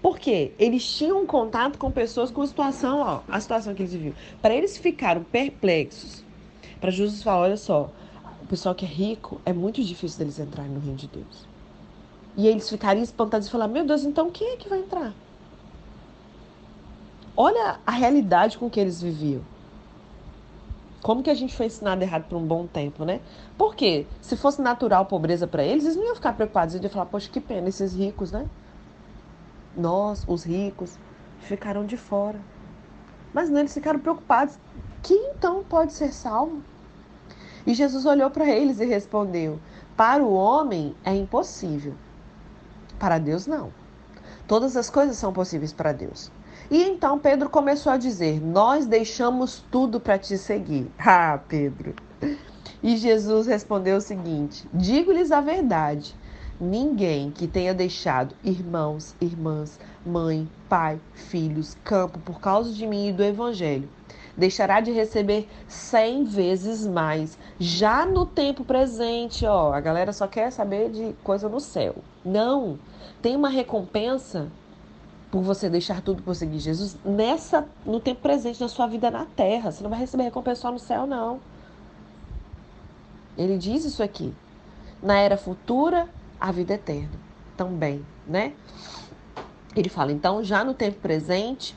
Por 0.00 0.18
quê? 0.18 0.52
Eles 0.58 0.84
tinham 0.88 1.26
contato 1.26 1.78
com 1.78 1.90
pessoas 1.90 2.30
com 2.30 2.42
a 2.42 2.46
situação, 2.46 3.00
ó, 3.00 3.20
a 3.28 3.40
situação 3.40 3.74
que 3.74 3.82
eles 3.82 3.92
viviam. 3.92 4.14
Para 4.40 4.54
eles 4.54 4.76
ficaram 4.76 5.24
perplexos. 5.24 6.24
Para 6.80 6.90
Jesus 6.90 7.22
falar, 7.22 7.40
olha 7.40 7.56
só, 7.56 7.90
o 8.42 8.46
pessoal 8.46 8.74
que 8.74 8.84
é 8.84 8.88
rico, 8.88 9.40
é 9.44 9.52
muito 9.52 9.82
difícil 9.82 10.18
deles 10.18 10.38
entrarem 10.38 10.70
no 10.70 10.80
reino 10.80 10.96
de 10.96 11.08
Deus. 11.08 11.48
E 12.36 12.46
eles 12.46 12.68
ficariam 12.70 13.02
espantados 13.02 13.48
e 13.48 13.50
falar, 13.50 13.66
meu 13.66 13.84
Deus, 13.84 14.04
então 14.04 14.30
quem 14.30 14.52
é 14.52 14.56
que 14.56 14.68
vai 14.68 14.78
entrar? 14.78 15.12
Olha 17.36 17.80
a 17.84 17.90
realidade 17.90 18.56
com 18.56 18.70
que 18.70 18.78
eles 18.78 19.02
viviam. 19.02 19.42
Como 21.02 21.22
que 21.22 21.30
a 21.30 21.34
gente 21.34 21.56
foi 21.56 21.66
ensinado 21.66 22.02
errado 22.02 22.24
por 22.28 22.36
um 22.36 22.46
bom 22.46 22.66
tempo, 22.66 23.04
né? 23.04 23.20
Por 23.56 23.74
quê? 23.74 24.06
Se 24.20 24.36
fosse 24.36 24.60
natural 24.60 25.06
pobreza 25.06 25.46
para 25.46 25.64
eles, 25.64 25.84
eles 25.84 25.96
não 25.96 26.04
iam 26.04 26.14
ficar 26.14 26.32
preocupados. 26.32 26.74
Eles 26.74 26.84
iam 26.84 26.92
falar, 26.92 27.06
poxa, 27.06 27.28
que 27.30 27.40
pena, 27.40 27.68
esses 27.68 27.94
ricos, 27.94 28.32
né? 28.32 28.48
Nós, 29.78 30.24
os 30.26 30.44
ricos, 30.44 30.98
ficaram 31.40 31.86
de 31.86 31.96
fora. 31.96 32.40
Mas 33.32 33.48
não, 33.48 33.60
eles 33.60 33.72
ficaram 33.72 34.00
preocupados. 34.00 34.58
Quem 35.02 35.30
então 35.34 35.62
pode 35.62 35.92
ser 35.92 36.12
salvo? 36.12 36.60
E 37.66 37.74
Jesus 37.74 38.04
olhou 38.04 38.30
para 38.30 38.48
eles 38.48 38.80
e 38.80 38.84
respondeu: 38.84 39.60
Para 39.96 40.22
o 40.22 40.32
homem 40.32 40.96
é 41.04 41.14
impossível, 41.14 41.94
para 42.98 43.18
Deus 43.18 43.46
não. 43.46 43.70
Todas 44.46 44.76
as 44.76 44.90
coisas 44.90 45.16
são 45.16 45.32
possíveis 45.32 45.72
para 45.72 45.92
Deus. 45.92 46.30
E 46.70 46.82
então 46.82 47.18
Pedro 47.18 47.48
começou 47.48 47.92
a 47.92 47.96
dizer: 47.96 48.40
Nós 48.40 48.86
deixamos 48.86 49.64
tudo 49.70 50.00
para 50.00 50.18
te 50.18 50.36
seguir. 50.36 50.90
Ah, 50.98 51.38
Pedro. 51.46 51.94
E 52.82 52.96
Jesus 52.96 53.46
respondeu 53.46 53.98
o 53.98 54.00
seguinte: 54.00 54.68
Digo-lhes 54.72 55.30
a 55.30 55.40
verdade. 55.40 56.16
Ninguém 56.60 57.30
que 57.30 57.46
tenha 57.46 57.72
deixado 57.72 58.34
irmãos, 58.42 59.14
irmãs, 59.20 59.78
mãe, 60.04 60.48
pai, 60.68 61.00
filhos, 61.14 61.76
campo 61.84 62.18
por 62.18 62.40
causa 62.40 62.72
de 62.72 62.84
mim 62.84 63.08
e 63.08 63.12
do 63.12 63.22
evangelho, 63.22 63.88
deixará 64.36 64.80
de 64.80 64.90
receber 64.90 65.48
cem 65.68 66.24
vezes 66.24 66.84
mais. 66.84 67.38
Já 67.60 68.04
no 68.04 68.26
tempo 68.26 68.64
presente, 68.64 69.46
ó, 69.46 69.72
a 69.72 69.80
galera 69.80 70.12
só 70.12 70.26
quer 70.26 70.50
saber 70.50 70.90
de 70.90 71.14
coisa 71.22 71.48
no 71.48 71.60
céu. 71.60 71.94
Não, 72.24 72.76
tem 73.22 73.36
uma 73.36 73.48
recompensa 73.48 74.50
por 75.30 75.42
você 75.42 75.70
deixar 75.70 76.00
tudo 76.00 76.24
por 76.24 76.34
seguir 76.34 76.58
Jesus 76.58 76.96
nessa 77.04 77.68
no 77.86 78.00
tempo 78.00 78.20
presente 78.20 78.60
na 78.60 78.68
sua 78.68 78.88
vida 78.88 79.12
na 79.12 79.26
terra. 79.26 79.70
Você 79.70 79.82
não 79.82 79.90
vai 79.90 80.00
receber 80.00 80.24
recompensa 80.24 80.62
só 80.62 80.72
no 80.72 80.78
céu, 80.80 81.06
não. 81.06 81.38
Ele 83.36 83.56
diz 83.56 83.84
isso 83.84 84.02
aqui. 84.02 84.34
Na 85.00 85.20
era 85.20 85.36
futura, 85.36 86.08
a 86.40 86.52
vida 86.52 86.74
eterna 86.74 87.10
também, 87.56 88.04
né? 88.26 88.52
Ele 89.74 89.88
fala, 89.88 90.12
então, 90.12 90.42
já 90.42 90.64
no 90.64 90.74
tempo 90.74 90.98
presente, 90.98 91.76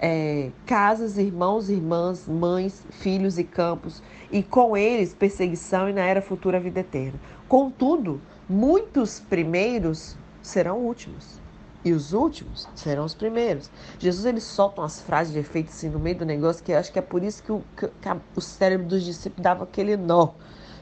é, 0.00 0.50
casas, 0.66 1.18
irmãos, 1.18 1.68
irmãs, 1.68 2.26
mães, 2.26 2.84
filhos 2.90 3.38
e 3.38 3.44
campos, 3.44 4.02
e 4.30 4.42
com 4.42 4.76
eles 4.76 5.14
perseguição, 5.14 5.88
e 5.88 5.92
na 5.92 6.02
era 6.02 6.20
futura 6.20 6.58
a 6.58 6.60
vida 6.60 6.80
eterna. 6.80 7.18
Contudo, 7.48 8.20
muitos 8.48 9.20
primeiros 9.20 10.16
serão 10.42 10.78
últimos 10.78 11.40
e 11.84 11.92
os 11.92 12.12
últimos 12.12 12.68
serão 12.74 13.04
os 13.04 13.14
primeiros. 13.14 13.70
Jesus 13.98 14.24
ele 14.26 14.40
solta 14.40 14.80
umas 14.80 15.00
frases 15.00 15.32
de 15.32 15.38
efeito 15.38 15.68
assim 15.68 15.88
no 15.88 15.98
meio 15.98 16.16
do 16.16 16.24
negócio 16.24 16.62
que 16.62 16.72
eu 16.72 16.78
acho 16.78 16.92
que 16.92 16.98
é 16.98 17.02
por 17.02 17.22
isso 17.22 17.42
que 17.42 17.52
o, 17.52 17.62
que, 17.76 17.86
que 17.86 18.08
o 18.36 18.40
cérebro 18.40 18.86
dos 18.86 19.04
discípulos 19.04 19.42
dava 19.42 19.64
aquele 19.64 19.96
nó. 19.96 20.30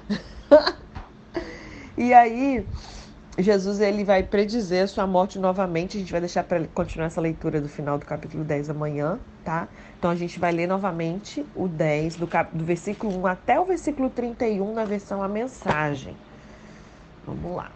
e 1.97 2.13
aí 2.13 2.67
Jesus 3.39 3.81
ele 3.81 4.03
vai 4.03 4.23
predizer 4.23 4.85
a 4.85 4.87
sua 4.87 5.07
morte 5.07 5.39
novamente. 5.39 5.97
A 5.97 6.01
gente 6.01 6.11
vai 6.11 6.21
deixar 6.21 6.43
para 6.43 6.67
continuar 6.69 7.07
essa 7.07 7.21
leitura 7.21 7.61
do 7.61 7.69
final 7.69 7.99
do 7.99 8.07
capítulo 8.07 8.43
10 8.45 8.71
amanhã, 8.71 9.19
tá? 9.45 9.69
Então 9.99 10.11
a 10.11 10.15
gente 10.15 10.39
vai 10.39 10.53
ler 10.53 10.67
novamente 10.67 11.45
o 11.55 11.69
10 11.69 12.17
do, 12.17 12.27
cap... 12.27 12.57
do 12.57 12.65
versículo 12.65 13.19
1 13.21 13.27
até 13.27 13.61
o 13.61 13.65
versículo 13.65 14.09
31 14.09 14.73
na 14.73 14.85
versão 14.85 15.23
a 15.23 15.29
mensagem. 15.29 16.17
Vamos 17.27 17.57
lá. 17.57 17.71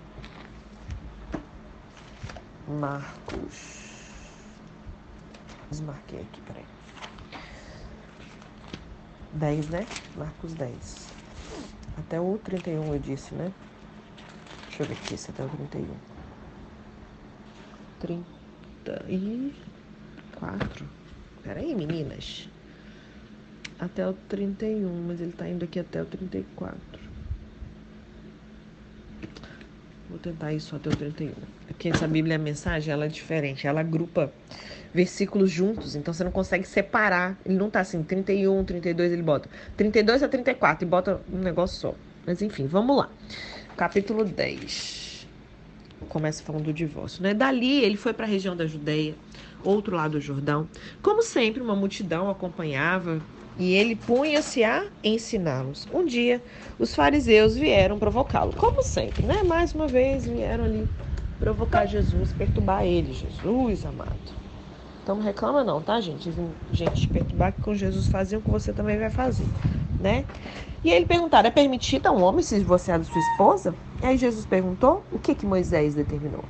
Marcos. 2.67 3.81
Desmarquei 5.71 6.21
aqui, 6.21 6.41
peraí. 6.43 6.65
10, 9.35 9.69
né? 9.69 9.87
Marcos 10.17 10.55
10. 10.55 11.09
Até 11.99 12.21
o 12.21 12.39
31 12.43 12.95
eu 12.95 12.99
disse, 12.99 13.35
né? 13.35 13.53
Deixa 14.81 14.93
eu 14.93 14.97
ver 14.97 15.05
aqui 15.05 15.17
se 15.19 15.31
até 15.31 15.45
o 15.45 15.49
31. 15.49 15.87
34. 18.01 20.89
Peraí, 21.43 21.75
meninas. 21.75 22.49
Até 23.79 24.09
o 24.09 24.15
31, 24.15 25.05
mas 25.07 25.21
ele 25.21 25.33
tá 25.33 25.47
indo 25.47 25.67
aqui 25.67 25.79
até 25.79 26.01
o 26.01 26.07
34. 26.07 26.81
Vou 30.09 30.19
tentar 30.19 30.55
isso 30.55 30.75
até 30.75 30.89
o 30.89 30.97
31. 30.97 31.35
Porque 31.67 31.91
essa 31.91 32.09
Bíblia, 32.09 32.37
a 32.37 32.39
mensagem, 32.39 32.91
ela 32.91 33.05
é 33.05 33.09
diferente. 33.09 33.67
Ela 33.67 33.81
agrupa 33.81 34.33
versículos 34.95 35.51
juntos, 35.51 35.95
então 35.95 36.15
você 36.15 36.25
não 36.25 36.33
consegue 36.33 36.67
separar. 36.67 37.37
Ele 37.45 37.59
não 37.59 37.69
tá 37.69 37.81
assim, 37.81 38.03
31, 38.03 38.65
32, 38.65 39.13
ele 39.13 39.23
bota 39.23 39.51
32 39.77 40.23
a 40.23 40.29
34 40.29 40.87
e 40.87 40.89
bota 40.89 41.21
um 41.31 41.39
negócio 41.39 41.79
só. 41.79 41.95
Mas 42.27 42.41
enfim, 42.41 42.67
vamos 42.67 42.97
lá. 42.97 43.11
Capítulo 43.81 44.27
10. 44.27 45.27
Começa 46.11 46.43
falando 46.43 46.65
do 46.65 46.73
divórcio, 46.75 47.23
né? 47.23 47.33
Dali 47.33 47.83
ele 47.83 47.97
foi 47.97 48.13
para 48.13 48.27
a 48.27 48.29
região 48.29 48.55
da 48.55 48.67
Judeia, 48.67 49.15
outro 49.65 49.97
lado 49.97 50.19
do 50.19 50.21
Jordão. 50.21 50.69
Como 51.01 51.23
sempre, 51.23 51.63
uma 51.63 51.75
multidão 51.75 52.29
acompanhava 52.29 53.23
e 53.59 53.73
ele 53.73 53.97
punha-se 53.97 54.63
a 54.63 54.85
ensiná-los. 55.03 55.89
Um 55.91 56.05
dia, 56.05 56.43
os 56.79 56.95
fariseus 56.95 57.57
vieram 57.57 57.99
provocá-lo, 57.99 58.53
como 58.53 58.83
sempre, 58.83 59.25
né? 59.25 59.43
Mais 59.45 59.73
uma 59.73 59.89
vez 59.89 60.27
vieram 60.27 60.65
ali 60.65 60.87
provocar 61.39 61.87
Jesus, 61.87 62.35
perturbar 62.35 62.85
ele. 62.85 63.15
Jesus, 63.15 63.87
amado. 63.87 64.31
Então 65.03 65.17
não 65.17 65.23
reclama 65.23 65.65
não, 65.65 65.81
tá, 65.81 65.99
gente? 66.03 66.31
Gente, 66.71 67.09
perturbar 67.09 67.55
que 67.55 67.61
com 67.61 67.75
Jesus 67.75 68.09
fazia 68.09 68.39
o 68.39 68.43
que 68.43 68.51
você 68.51 68.75
também 68.75 68.99
vai 68.99 69.09
fazer, 69.09 69.47
né? 69.99 70.27
E 70.83 70.91
ele 70.91 71.07
perguntaram, 71.07 71.49
é 71.49 71.51
permitido 71.51 72.07
a 72.07 72.13
um 72.13 72.23
homem 72.23 72.43
se 72.43 72.59
divorciar 72.59 72.99
da 72.99 73.05
sua 73.05 73.19
esposa? 73.19 73.75
E 74.03 74.07
aí 74.07 74.17
Jesus 74.17 74.47
perguntou, 74.47 75.03
o 75.13 75.19
que 75.19 75.35
que 75.35 75.45
Moisés 75.45 75.95
determinou? 75.95 76.45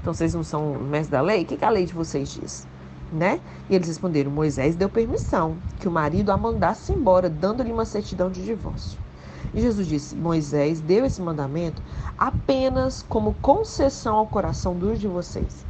Então 0.00 0.12
vocês 0.12 0.34
não 0.34 0.42
são 0.42 0.74
mestres 0.74 1.08
da 1.08 1.20
lei? 1.20 1.42
O 1.42 1.46
que, 1.46 1.56
que 1.56 1.64
a 1.64 1.70
lei 1.70 1.86
de 1.86 1.94
vocês 1.94 2.32
diz? 2.32 2.66
né? 3.12 3.40
E 3.68 3.74
eles 3.74 3.88
responderam: 3.88 4.30
Moisés 4.30 4.76
deu 4.76 4.88
permissão 4.88 5.56
que 5.78 5.88
o 5.88 5.90
marido 5.90 6.30
a 6.30 6.36
mandasse 6.36 6.92
embora, 6.92 7.28
dando-lhe 7.28 7.72
uma 7.72 7.84
certidão 7.84 8.30
de 8.30 8.44
divórcio. 8.44 8.98
E 9.52 9.60
Jesus 9.60 9.86
disse: 9.86 10.14
Moisés 10.14 10.80
deu 10.80 11.04
esse 11.04 11.20
mandamento 11.20 11.82
apenas 12.16 13.04
como 13.08 13.34
concessão 13.34 14.16
ao 14.16 14.26
coração 14.26 14.74
duro 14.74 14.96
de 14.96 15.08
vocês. 15.08 15.64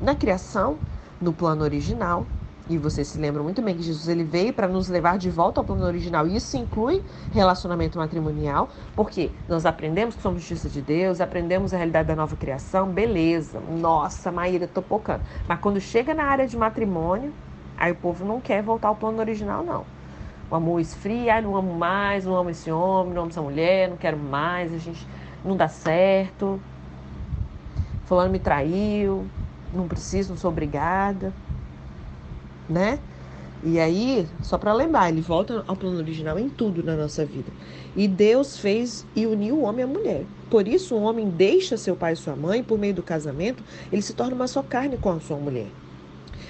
Na 0.00 0.14
criação, 0.14 0.78
no 1.20 1.32
plano 1.32 1.62
original, 1.62 2.24
e 2.68 2.76
você 2.76 3.02
se 3.02 3.18
lembra 3.18 3.42
muito 3.42 3.62
bem 3.62 3.74
que 3.74 3.82
Jesus 3.82 4.08
ele 4.08 4.24
veio 4.24 4.52
para 4.52 4.68
nos 4.68 4.88
levar 4.88 5.16
de 5.16 5.30
volta 5.30 5.60
ao 5.60 5.64
plano 5.64 5.84
original. 5.84 6.26
E 6.26 6.36
isso 6.36 6.56
inclui 6.56 7.02
relacionamento 7.32 7.98
matrimonial, 7.98 8.68
porque 8.94 9.30
nós 9.48 9.64
aprendemos 9.64 10.14
que 10.14 10.22
somos 10.22 10.42
justiça 10.42 10.68
de 10.68 10.82
Deus, 10.82 11.20
aprendemos 11.20 11.72
a 11.72 11.78
realidade 11.78 12.08
da 12.08 12.16
nova 12.16 12.36
criação, 12.36 12.88
beleza. 12.88 13.58
Nossa, 13.60 14.30
Maíra, 14.30 14.68
tô 14.68 14.82
pocando. 14.82 15.22
Mas 15.46 15.58
quando 15.60 15.80
chega 15.80 16.12
na 16.12 16.24
área 16.24 16.46
de 16.46 16.56
matrimônio, 16.56 17.32
aí 17.76 17.92
o 17.92 17.96
povo 17.96 18.24
não 18.24 18.40
quer 18.40 18.62
voltar 18.62 18.88
ao 18.88 18.96
plano 18.96 19.18
original, 19.18 19.64
não. 19.64 19.84
O 20.50 20.54
amor 20.54 20.80
esfria, 20.80 21.40
não 21.40 21.56
amo 21.56 21.74
mais, 21.74 22.24
não 22.26 22.36
amo 22.36 22.50
esse 22.50 22.70
homem, 22.70 23.14
não 23.14 23.22
amo 23.22 23.30
essa 23.30 23.42
mulher, 23.42 23.88
não 23.88 23.96
quero 23.96 24.18
mais, 24.18 24.74
a 24.74 24.78
gente 24.78 25.06
não 25.42 25.56
dá 25.56 25.68
certo. 25.68 26.60
Fulano 28.04 28.30
me 28.30 28.38
traiu, 28.38 29.26
não 29.72 29.86
preciso, 29.86 30.30
não 30.30 30.36
sou 30.36 30.50
obrigada. 30.50 31.32
Né? 32.68 32.98
E 33.62 33.80
aí, 33.80 34.26
só 34.40 34.56
para 34.56 34.72
lembrar, 34.72 35.08
ele 35.08 35.20
volta 35.20 35.64
ao 35.66 35.74
plano 35.74 35.98
original 35.98 36.38
em 36.38 36.48
tudo 36.48 36.82
na 36.82 36.94
nossa 36.94 37.24
vida. 37.24 37.50
E 37.96 38.06
Deus 38.06 38.56
fez 38.56 39.04
e 39.16 39.26
uniu 39.26 39.56
o 39.56 39.62
homem 39.62 39.82
a 39.84 39.86
mulher. 39.86 40.24
Por 40.48 40.68
isso, 40.68 40.94
o 40.94 41.02
homem 41.02 41.28
deixa 41.28 41.76
seu 41.76 41.96
pai 41.96 42.12
e 42.12 42.16
sua 42.16 42.36
mãe, 42.36 42.62
por 42.62 42.78
meio 42.78 42.94
do 42.94 43.02
casamento, 43.02 43.62
ele 43.92 44.00
se 44.00 44.12
torna 44.12 44.34
uma 44.34 44.46
só 44.46 44.62
carne 44.62 44.96
com 44.96 45.10
a 45.10 45.18
sua 45.18 45.36
mulher. 45.36 45.66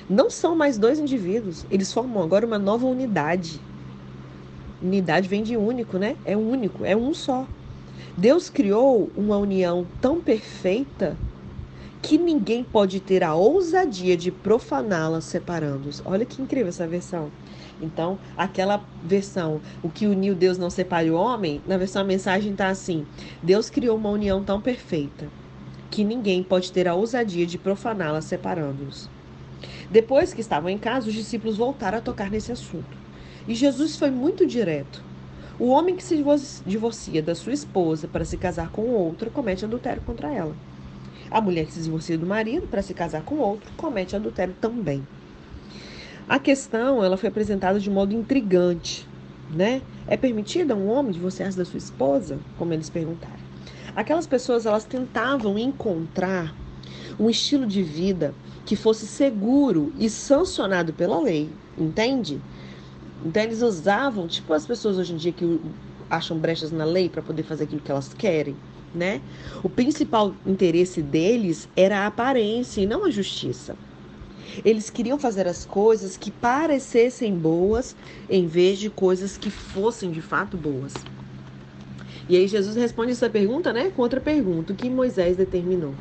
Não 0.09 0.29
são 0.29 0.55
mais 0.55 0.77
dois 0.77 0.99
indivíduos, 0.99 1.65
eles 1.71 1.93
formam 1.93 2.23
agora 2.23 2.47
uma 2.47 2.59
nova 2.59 2.87
unidade. 2.87 3.59
Unidade 4.83 5.29
vem 5.29 5.43
de 5.43 5.57
único, 5.57 5.99
né? 5.99 6.15
É 6.25 6.37
único, 6.37 6.85
é 6.85 6.95
um 6.95 7.15
só. 7.15 7.47
Deus 8.17 8.51
criou 8.51 9.11
uma 9.17 9.37
união 9.37 9.87
tão 10.01 10.21
perfeita 10.21 11.17
que 12.03 12.17
ninguém 12.17 12.63
pode 12.63 13.01
ter 13.01 13.25
a 13.25 13.35
ousadia 13.35 14.17
de 14.17 14.31
profaná-la 14.31 15.21
separando-os. 15.21 16.03
Olha 16.05 16.25
que 16.25 16.41
incrível 16.41 16.69
essa 16.69 16.87
versão. 16.87 17.31
Então, 17.81 18.19
aquela 18.37 18.85
versão, 19.05 19.61
o 19.83 19.89
que 19.89 20.07
uniu 20.07 20.35
Deus 20.35 20.59
não 20.59 20.71
separe 20.71 21.11
o 21.11 21.17
homem, 21.17 21.61
na 21.67 21.77
versão 21.77 22.03
a 22.03 22.05
mensagem 22.05 22.53
está 22.53 22.69
assim: 22.69 23.07
Deus 23.43 23.71
criou 23.71 23.97
uma 23.97 24.11
união 24.11 24.43
tão 24.43 24.61
perfeita 24.61 25.29
que 25.91 26.05
ninguém 26.05 26.43
pode 26.43 26.73
ter 26.73 26.87
a 26.87 26.95
ousadia 26.95 27.47
de 27.47 27.59
profaná-la 27.59 28.21
separando-os. 28.21 29.09
Depois 29.91 30.35
que 30.35 30.41
estavam 30.41 30.69
em 30.69 30.79
casa, 30.79 31.09
os 31.09 31.15
discípulos 31.15 31.57
voltaram 31.57 31.99
a 31.99 32.03
tocar 32.03 32.31
nesse 32.31 32.53
assunto. 32.53 32.97
E 33.47 33.55
Jesus 33.55 33.97
foi 33.97 34.11
muito 34.11 34.47
direto. 34.47 35.03
O 35.59 35.69
homem 35.69 35.97
que 35.97 36.05
se 36.05 36.23
divorcia 36.65 37.23
da 37.23 37.35
sua 37.35 37.53
esposa 37.53 38.07
para 38.07 38.25
se 38.25 38.37
casar 38.37 38.71
com 38.71 38.83
outra 38.83 39.31
comete 39.31 39.65
adultério 39.65 40.03
contra 40.03 40.33
ela. 40.33 40.55
A 41.31 41.41
mulher 41.41 41.67
que 41.67 41.73
se 41.73 41.83
divorcia 41.83 42.17
do 42.17 42.27
marido 42.27 42.67
para 42.67 42.83
se 42.83 42.95
casar 42.95 43.23
com 43.23 43.37
outro 43.37 43.71
comete 43.77 44.17
adultério 44.17 44.55
também. 44.61 45.03
A 46.29 46.39
questão 46.39 47.03
ela 47.03 47.17
foi 47.17 47.29
apresentada 47.29 47.81
de 47.81 47.91
modo 47.91 48.15
intrigante, 48.15 49.07
né? 49.55 49.81
É 50.07 50.17
permitido 50.17 50.73
a 50.73 50.75
um 50.75 50.89
homem 50.89 51.13
divorciar-se 51.13 51.57
da 51.57 51.65
sua 51.65 51.79
esposa? 51.79 52.39
Como 52.59 52.73
eles 52.73 52.91
perguntaram. 52.91 53.49
Aquelas 53.97 54.27
pessoas 54.27 54.67
elas 54.67 54.85
tentavam 54.85 55.59
encontrar 55.59 56.55
um 57.19 57.29
estilo 57.29 57.67
de 57.67 57.83
vida 57.83 58.35
que 58.65 58.77
fosse 58.77 59.07
seguro 59.07 59.93
e 59.99 60.09
sancionado 60.11 60.93
pela 60.93 61.19
lei, 61.21 61.49
entende? 61.77 62.39
Então 63.25 63.43
eles 63.43 63.63
usavam, 63.63 64.27
tipo 64.29 64.53
as 64.53 64.67
pessoas 64.67 64.99
hoje 64.99 65.15
em 65.15 65.17
dia 65.17 65.33
que 65.33 65.61
acham 66.11 66.39
brechas 66.39 66.71
na 66.71 66.85
lei 66.85 67.09
para 67.09 67.23
poder 67.23 67.43
fazer 67.43 67.65
aquilo 67.65 67.81
que 67.81 67.91
elas 67.91 68.13
querem 68.15 68.55
né? 68.95 69.21
O 69.63 69.69
principal 69.69 70.35
interesse 70.47 71.03
deles 71.03 71.69
era 71.77 72.01
a 72.01 72.07
aparência 72.07 72.81
e 72.81 72.87
não 72.87 73.05
a 73.05 73.11
justiça. 73.11 73.77
Eles 74.65 74.91
queriam 74.91 75.19
fazer 75.19 75.47
as 75.47 75.65
coisas 75.65 76.17
que 76.17 76.31
parecessem 76.31 77.35
boas 77.35 77.95
em 78.29 78.47
vez 78.47 78.79
de 78.79 78.91
coisas 78.91 79.37
que 79.37 79.51
fossem 79.51 80.11
de 80.11 80.21
fato 80.21 80.57
boas. 80.57 80.95
E 82.29 82.37
aí 82.37 82.47
Jesus 82.47 82.77
responde 82.77 83.13
essa 83.13 83.31
pergunta, 83.31 83.73
né, 83.73 83.91
com 83.95 84.03
outra 84.03 84.21
pergunta, 84.21 84.73
o 84.73 84.77
que 84.77 84.91
Moisés 84.91 85.37
determinou. 85.37 85.95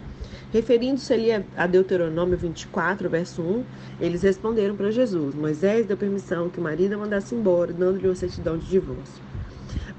Referindo-se 0.51 1.11
ali 1.13 1.29
a 1.57 1.67
Deuteronômio 1.67 2.37
24, 2.37 3.09
verso 3.09 3.41
1, 3.41 3.63
eles 3.99 4.21
responderam 4.23 4.75
para 4.75 4.91
Jesus: 4.91 5.35
Moisés 5.35 5.85
deu 5.85 5.97
permissão 5.97 6.49
que 6.49 6.59
o 6.59 6.63
marido 6.63 6.97
mandasse 6.97 7.35
embora, 7.35 7.73
dando-lhe 7.73 8.07
uma 8.07 8.15
certidão 8.15 8.57
de 8.57 8.65
divórcio. 8.65 9.21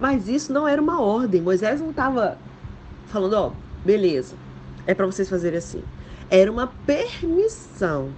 Mas 0.00 0.26
isso 0.26 0.52
não 0.52 0.66
era 0.66 0.80
uma 0.80 1.00
ordem. 1.00 1.42
Moisés 1.42 1.80
não 1.80 1.90
estava 1.90 2.38
falando, 3.08 3.34
ó, 3.34 3.52
beleza, 3.84 4.36
é 4.86 4.94
para 4.94 5.06
vocês 5.06 5.28
fazerem 5.28 5.58
assim. 5.58 5.82
Era 6.30 6.50
uma 6.50 6.66
permissão. 6.66 8.10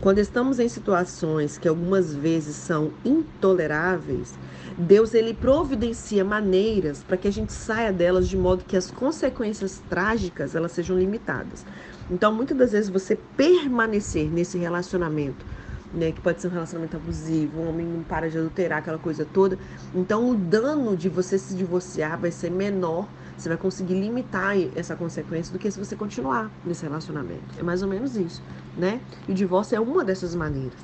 Quando 0.00 0.18
estamos 0.18 0.58
em 0.58 0.68
situações 0.68 1.56
que 1.56 1.68
algumas 1.68 2.14
vezes 2.14 2.56
são 2.56 2.90
intoleráveis, 3.04 4.34
Deus 4.76 5.14
ele 5.14 5.32
providencia 5.32 6.24
maneiras 6.24 7.04
para 7.06 7.16
que 7.16 7.28
a 7.28 7.32
gente 7.32 7.52
saia 7.52 7.92
delas 7.92 8.28
de 8.28 8.36
modo 8.36 8.64
que 8.64 8.76
as 8.76 8.90
consequências 8.90 9.80
trágicas 9.88 10.54
elas 10.56 10.72
sejam 10.72 10.98
limitadas. 10.98 11.64
Então, 12.10 12.32
muitas 12.32 12.56
das 12.56 12.72
vezes 12.72 12.90
você 12.90 13.16
permanecer 13.36 14.28
nesse 14.28 14.58
relacionamento, 14.58 15.46
né, 15.94 16.10
que 16.10 16.20
pode 16.20 16.40
ser 16.40 16.48
um 16.48 16.52
relacionamento 16.52 16.96
abusivo, 16.96 17.60
um 17.60 17.68
homem 17.68 17.86
não 17.86 18.02
para 18.02 18.28
de 18.28 18.38
adulterar 18.38 18.78
aquela 18.78 18.98
coisa 18.98 19.24
toda, 19.24 19.58
então 19.94 20.30
o 20.30 20.34
dano 20.34 20.96
de 20.96 21.08
você 21.08 21.38
se 21.38 21.54
divorciar 21.54 22.18
vai 22.18 22.30
ser 22.30 22.50
menor 22.50 23.06
você 23.36 23.48
vai 23.48 23.58
conseguir 23.58 23.94
limitar 23.94 24.54
essa 24.76 24.94
consequência 24.94 25.52
do 25.52 25.58
que 25.58 25.70
se 25.70 25.78
você 25.78 25.96
continuar 25.96 26.50
nesse 26.64 26.84
relacionamento. 26.84 27.42
É 27.58 27.62
mais 27.62 27.82
ou 27.82 27.88
menos 27.88 28.16
isso, 28.16 28.42
né? 28.76 29.00
E 29.26 29.32
o 29.32 29.34
divórcio 29.34 29.76
é 29.76 29.80
uma 29.80 30.04
dessas 30.04 30.34
maneiras. 30.34 30.78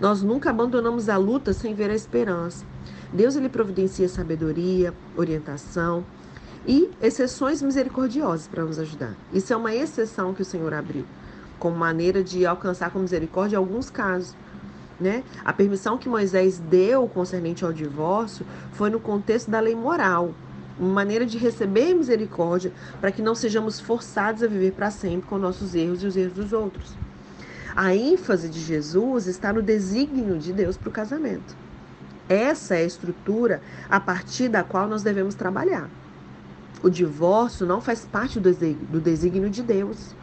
Nós 0.00 0.22
nunca 0.22 0.50
abandonamos 0.50 1.08
a 1.08 1.16
luta 1.16 1.52
sem 1.52 1.74
ver 1.74 1.90
a 1.90 1.94
esperança. 1.94 2.64
Deus 3.12 3.36
ele 3.36 3.48
providencia 3.48 4.08
sabedoria, 4.08 4.92
orientação 5.16 6.04
e 6.66 6.90
exceções 7.00 7.62
misericordiosas 7.62 8.48
para 8.48 8.64
nos 8.64 8.78
ajudar. 8.78 9.14
Isso 9.32 9.52
é 9.52 9.56
uma 9.56 9.74
exceção 9.74 10.34
que 10.34 10.42
o 10.42 10.44
Senhor 10.44 10.72
abriu, 10.74 11.04
como 11.58 11.76
maneira 11.76 12.24
de 12.24 12.44
alcançar 12.44 12.90
com 12.90 12.98
misericórdia 12.98 13.58
alguns 13.58 13.90
casos. 13.90 14.34
Né? 14.98 15.22
A 15.44 15.52
permissão 15.52 15.98
que 15.98 16.08
Moisés 16.08 16.58
deu 16.58 17.06
concernente 17.08 17.64
ao 17.64 17.72
divórcio 17.72 18.46
foi 18.72 18.90
no 18.90 19.00
contexto 19.00 19.50
da 19.50 19.60
lei 19.60 19.74
moral, 19.74 20.32
maneira 20.78 21.24
de 21.24 21.38
receber 21.38 21.94
misericórdia 21.94 22.72
para 23.00 23.12
que 23.12 23.22
não 23.22 23.34
sejamos 23.34 23.78
forçados 23.78 24.42
a 24.42 24.46
viver 24.46 24.72
para 24.72 24.90
sempre 24.90 25.28
com 25.28 25.38
nossos 25.38 25.74
erros 25.74 26.02
e 26.02 26.06
os 26.06 26.16
erros 26.16 26.32
dos 26.32 26.52
outros. 26.52 26.94
A 27.76 27.94
ênfase 27.94 28.48
de 28.48 28.60
Jesus 28.60 29.26
está 29.26 29.52
no 29.52 29.62
desígnio 29.62 30.38
de 30.38 30.52
Deus 30.52 30.76
para 30.76 30.88
o 30.88 30.92
casamento. 30.92 31.56
Essa 32.28 32.76
é 32.76 32.78
a 32.78 32.86
estrutura 32.86 33.60
a 33.88 34.00
partir 34.00 34.48
da 34.48 34.62
qual 34.62 34.88
nós 34.88 35.02
devemos 35.02 35.34
trabalhar. 35.34 35.88
O 36.82 36.90
divórcio 36.90 37.66
não 37.66 37.80
faz 37.80 38.04
parte 38.04 38.38
do 38.38 39.00
desígnio 39.00 39.50
de 39.50 39.62
Deus. 39.62 40.14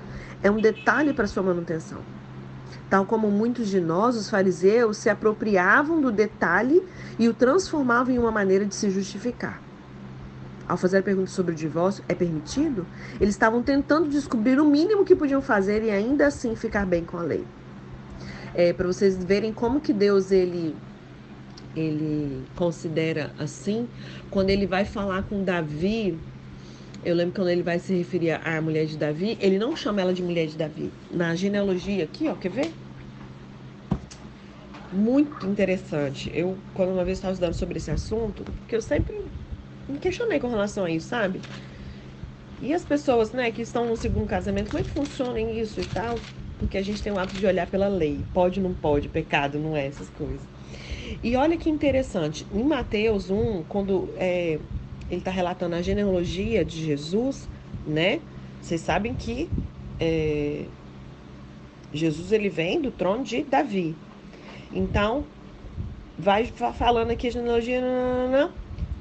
É 0.44 0.50
um 0.50 0.62
detalhe 0.62 1.14
para 1.14 1.28
sua 1.28 1.44
manutenção. 1.44 2.00
Tal 2.90 3.06
como 3.06 3.30
muitos 3.32 3.70
de 3.70 3.80
nós, 3.80 4.16
os 4.16 4.30
fariseus, 4.30 4.98
se 4.98 5.10
apropriavam 5.10 6.02
do 6.02 6.12
detalhe 6.12 6.84
e 7.18 7.28
o 7.30 7.34
transformavam 7.34 8.14
em 8.14 8.20
uma 8.20 8.32
maneira 8.32 8.66
de 8.66 8.76
se 8.76 8.90
justificar 8.90 9.62
ao 10.72 10.78
fazer 10.78 11.00
a 11.00 11.04
pergunta 11.04 11.30
sobre 11.30 11.52
o 11.52 11.56
divórcio, 11.56 12.02
é 12.08 12.16
permitido? 12.16 12.88
Eles 13.20 13.36
estavam 13.36 13.62
tentando 13.62 14.08
descobrir 14.08 14.58
o 14.58 14.66
mínimo 14.66 15.04
que 15.04 15.14
podiam 15.14 15.42
fazer 15.42 15.84
e 15.84 15.92
ainda 15.92 16.28
assim 16.28 16.56
ficar 16.56 16.86
bem 16.86 17.04
com 17.04 17.18
a 17.18 17.22
lei. 17.24 17.44
É, 18.56 18.72
Para 18.72 18.88
vocês 18.88 19.22
verem 19.22 19.52
como 19.52 19.82
que 19.82 19.92
Deus 19.92 20.32
ele 20.32 20.74
ele 21.76 22.44
considera 22.56 23.32
assim, 23.38 23.86
quando 24.30 24.50
ele 24.50 24.66
vai 24.66 24.86
falar 24.86 25.24
com 25.24 25.44
Davi, 25.44 26.18
eu 27.04 27.16
lembro 27.16 27.36
quando 27.36 27.50
ele 27.50 27.64
vai 27.64 27.78
se 27.78 27.94
referir 27.94 28.32
à 28.32 28.62
mulher 28.62 28.86
de 28.86 28.98
Davi, 28.98 29.38
ele 29.42 29.60
não 29.60 29.76
chama 29.76 30.00
ela 30.00 30.14
de 30.14 30.24
mulher 30.24 30.48
de 30.48 30.58
Davi. 30.58 30.90
Na 31.12 31.36
genealogia 31.36 32.06
aqui, 32.06 32.30
ó, 32.30 32.36
quer 32.36 32.50
ver? 32.50 32.72
Muito 34.92 35.46
interessante. 35.46 36.32
Eu, 36.34 36.58
quando 36.74 36.92
uma 36.92 37.04
vez 37.04 37.18
estava 37.18 37.34
estudando 37.34 37.54
sobre 37.56 37.78
esse 37.78 37.92
assunto, 37.92 38.44
porque 38.44 38.76
eu 38.76 38.82
sempre 38.82 39.21
me 39.92 40.00
questionei 40.00 40.40
com 40.40 40.50
relação 40.50 40.86
a 40.86 40.90
isso, 40.90 41.08
sabe? 41.08 41.42
E 42.62 42.74
as 42.74 42.84
pessoas, 42.84 43.32
né, 43.32 43.52
que 43.52 43.62
estão 43.62 43.88
no 43.88 43.98
segundo 43.98 44.28
casamento, 44.28 44.70
como 44.70 44.80
é 44.80 44.84
que 44.84 44.92
funciona 44.92 45.40
isso 45.40 45.80
e 45.82 45.86
tal? 45.86 46.20
Porque 46.60 46.78
a 46.78 46.82
gente 46.84 47.02
tem 47.02 47.12
o 47.12 47.18
hábito 47.18 47.40
de 47.40 47.46
olhar 47.46 47.66
pela 47.66 47.88
lei. 47.88 48.20
Pode, 48.34 48.60
não 48.60 48.74
pode, 48.74 49.10
pecado, 49.10 49.58
não 49.58 49.76
é, 49.76 49.88
essas 49.88 50.10
coisas. 50.10 50.42
E 51.24 51.36
olha 51.36 51.58
que 51.58 51.70
interessante, 51.70 52.46
em 52.54 52.64
Mateus 52.64 53.30
1, 53.30 53.64
quando 53.68 54.10
é, 54.16 54.60
ele 55.10 55.20
está 55.20 55.32
relatando 55.32 55.76
a 55.76 55.82
genealogia 55.82 56.64
de 56.64 56.86
Jesus, 56.86 57.50
né? 57.86 58.22
Vocês 58.62 58.80
sabem 58.82 59.16
que 59.16 59.50
é, 60.00 60.66
Jesus 61.94 62.32
ele 62.32 62.48
vem 62.48 62.80
do 62.80 62.92
trono 62.92 63.24
de 63.24 63.44
Davi. 63.44 63.96
Então, 64.72 65.26
vai 66.18 66.46
falando 66.46 67.12
aqui 67.12 67.28
a 67.28 67.32
genealogia. 67.32 67.82
Não, 67.82 68.30
não, 68.30 68.32
não, 68.32 68.52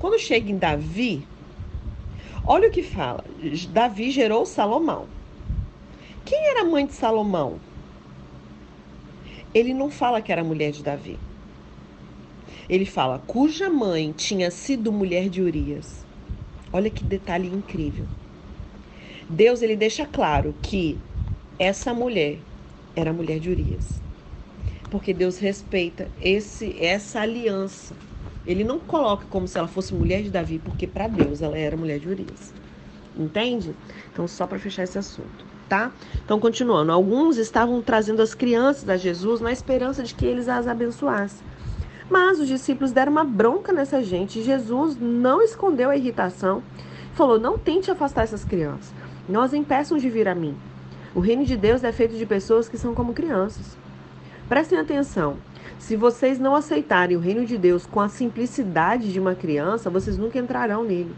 quando 0.01 0.19
chega 0.19 0.51
em 0.51 0.57
Davi, 0.57 1.29
olha 2.47 2.69
o 2.69 2.73
que 2.73 2.83
fala. 2.83 3.23
Davi 3.69 4.11
gerou 4.11 4.47
Salomão. 4.47 5.07
Quem 6.25 6.43
era 6.49 6.63
a 6.63 6.65
mãe 6.65 6.87
de 6.87 6.95
Salomão? 6.95 7.61
Ele 9.53 9.75
não 9.75 9.91
fala 9.91 10.23
que 10.23 10.33
era 10.33 10.43
mulher 10.43 10.73
de 10.73 10.83
Davi. 10.83 11.19
Ele 12.67 12.87
fala 12.87 13.19
cuja 13.19 13.69
mãe 13.69 14.11
tinha 14.13 14.51
sido 14.51 14.91
mulher 14.91 15.29
de 15.29 15.43
Urias. 15.43 16.07
Olha 16.73 16.89
que 16.89 17.05
detalhe 17.05 17.49
incrível. 17.49 18.07
Deus 19.29 19.61
ele 19.61 19.77
deixa 19.77 20.07
claro 20.07 20.55
que 20.63 20.99
essa 21.59 21.93
mulher 21.93 22.39
era 22.97 23.13
mulher 23.13 23.39
de 23.39 23.51
Urias. 23.51 24.03
Porque 24.89 25.13
Deus 25.13 25.39
respeita 25.39 26.11
esse 26.19 26.75
essa 26.83 27.21
aliança 27.21 27.95
ele 28.47 28.65
não 28.65 28.79
coloca 28.79 29.27
como 29.29 29.47
se 29.47 29.59
ela 29.59 29.69
fosse 29.69 29.95
mulher 29.95 30.23
de 30.23 30.31
Davi, 30.31 30.59
porque 30.59 30.87
para 30.87 31.09
Deus 31.09 31.43
ela 31.43 31.57
era 31.57 31.77
mulher 31.77 31.99
de 31.99 32.09
Urias. 32.09 32.53
Entende? 33.17 33.75
Então, 34.13 34.27
só 34.27 34.47
para 34.47 34.59
fechar 34.59 34.85
esse 34.85 34.99
assunto. 34.99 35.45
tá? 35.69 35.93
Então, 36.25 36.41
continuando. 36.41 36.91
Alguns 36.91 37.37
estavam 37.37 37.81
trazendo 37.81 38.23
as 38.23 38.35
crianças 38.35 38.89
a 38.89 38.97
Jesus 38.97 39.41
na 39.41 39.53
esperança 39.53 40.03
de 40.03 40.15
que 40.15 40.27
eles 40.27 40.49
as 40.49 40.67
abençoassem. 40.67 41.47
Mas 42.11 42.41
os 42.41 42.49
discípulos 42.49 42.91
deram 42.91 43.13
uma 43.13 43.23
bronca 43.25 43.73
nessa 43.73 44.03
gente. 44.03 44.43
Jesus 44.43 44.97
não 45.01 45.41
escondeu 45.41 45.91
a 45.91 45.97
irritação. 45.97 46.61
Falou: 47.15 47.39
Não 47.39 47.57
tente 47.57 47.91
afastar 47.91 48.25
essas 48.25 48.45
crianças. 48.45 48.93
As 49.33 49.55
impeçam 49.55 49.97
de 49.97 50.11
vir 50.11 50.27
a 50.27 50.35
mim. 50.35 50.57
O 51.15 51.21
reino 51.21 51.45
de 51.45 51.57
Deus 51.57 51.85
é 51.85 51.93
feito 51.93 52.17
de 52.17 52.27
pessoas 52.27 52.69
que 52.69 52.77
são 52.77 52.95
como 52.95 53.15
crianças. 53.15 53.77
Prestem 54.49 54.79
atenção. 54.79 55.37
Se 55.81 55.97
vocês 55.97 56.39
não 56.39 56.55
aceitarem 56.55 57.17
o 57.17 57.21
reino 57.21 57.47
de 57.47 57.57
Deus 57.57 57.87
com 57.87 58.01
a 58.01 58.09
simplicidade 58.09 59.11
de 59.11 59.19
uma 59.19 59.35
criança, 59.35 59.89
vocês 59.89 60.19
nunca 60.19 60.39
entrarão 60.39 60.85
nele. 60.85 61.17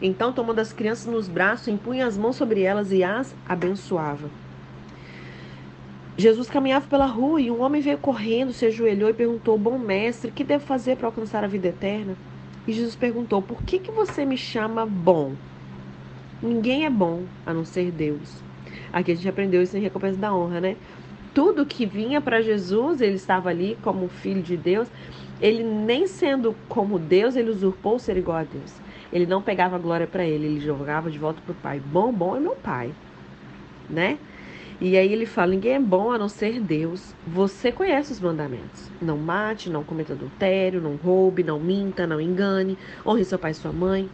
Então, 0.00 0.30
tomando 0.30 0.58
as 0.58 0.74
crianças 0.74 1.06
nos 1.06 1.26
braços, 1.26 1.68
impunha 1.68 2.06
as 2.06 2.16
mãos 2.16 2.36
sobre 2.36 2.60
elas 2.60 2.92
e 2.92 3.02
as 3.02 3.34
abençoava. 3.48 4.28
Jesus 6.18 6.50
caminhava 6.50 6.86
pela 6.86 7.06
rua 7.06 7.40
e 7.40 7.50
um 7.50 7.62
homem 7.62 7.80
veio 7.80 7.96
correndo, 7.96 8.52
se 8.52 8.66
ajoelhou 8.66 9.08
e 9.08 9.14
perguntou: 9.14 9.56
Bom 9.56 9.78
mestre, 9.78 10.30
que 10.30 10.44
devo 10.44 10.66
fazer 10.66 10.96
para 10.96 11.08
alcançar 11.08 11.42
a 11.42 11.48
vida 11.48 11.68
eterna? 11.68 12.14
E 12.66 12.72
Jesus 12.74 12.94
perguntou: 12.94 13.40
Por 13.40 13.62
que, 13.62 13.78
que 13.78 13.90
você 13.90 14.24
me 14.24 14.36
chama 14.36 14.84
bom? 14.84 15.32
Ninguém 16.42 16.84
é 16.84 16.90
bom 16.90 17.22
a 17.46 17.54
não 17.54 17.64
ser 17.64 17.90
Deus. 17.90 18.42
Aqui 18.92 19.12
a 19.12 19.14
gente 19.14 19.28
aprendeu 19.28 19.62
isso 19.62 19.76
em 19.78 19.80
recompensa 19.80 20.18
da 20.18 20.34
honra, 20.34 20.60
né? 20.60 20.76
Tudo 21.34 21.66
que 21.66 21.86
vinha 21.86 22.20
para 22.20 22.40
Jesus, 22.40 23.00
ele 23.00 23.14
estava 23.14 23.48
ali 23.48 23.78
como 23.82 24.08
filho 24.08 24.42
de 24.42 24.56
Deus. 24.56 24.88
Ele 25.40 25.62
nem 25.62 26.06
sendo 26.06 26.54
como 26.68 26.98
Deus, 26.98 27.36
ele 27.36 27.50
usurpou 27.50 27.98
ser 27.98 28.16
igual 28.16 28.38
a 28.38 28.44
Deus. 28.44 28.74
Ele 29.12 29.26
não 29.26 29.40
pegava 29.40 29.78
glória 29.78 30.06
para 30.06 30.24
ele, 30.24 30.46
ele 30.46 30.60
jogava 30.60 31.10
de 31.10 31.18
volta 31.18 31.40
para 31.40 31.52
o 31.52 31.54
Pai. 31.56 31.80
Bom, 31.80 32.12
bom 32.12 32.36
é 32.36 32.40
meu 32.40 32.56
Pai, 32.56 32.92
né? 33.88 34.18
E 34.80 34.96
aí 34.96 35.12
ele 35.12 35.26
fala: 35.26 35.52
ninguém 35.52 35.74
é 35.74 35.80
bom 35.80 36.12
a 36.12 36.18
não 36.18 36.28
ser 36.28 36.60
Deus. 36.60 37.14
Você 37.26 37.72
conhece 37.72 38.12
os 38.12 38.20
mandamentos. 38.20 38.90
Não 39.00 39.16
mate, 39.16 39.70
não 39.70 39.82
cometa 39.82 40.12
adultério, 40.12 40.80
não 40.80 40.96
roube, 40.96 41.42
não 41.42 41.58
minta, 41.58 42.06
não 42.06 42.20
engane, 42.20 42.78
honre 43.04 43.24
seu 43.24 43.38
pai 43.38 43.50
e 43.52 43.54
sua 43.54 43.72
mãe. 43.72 44.08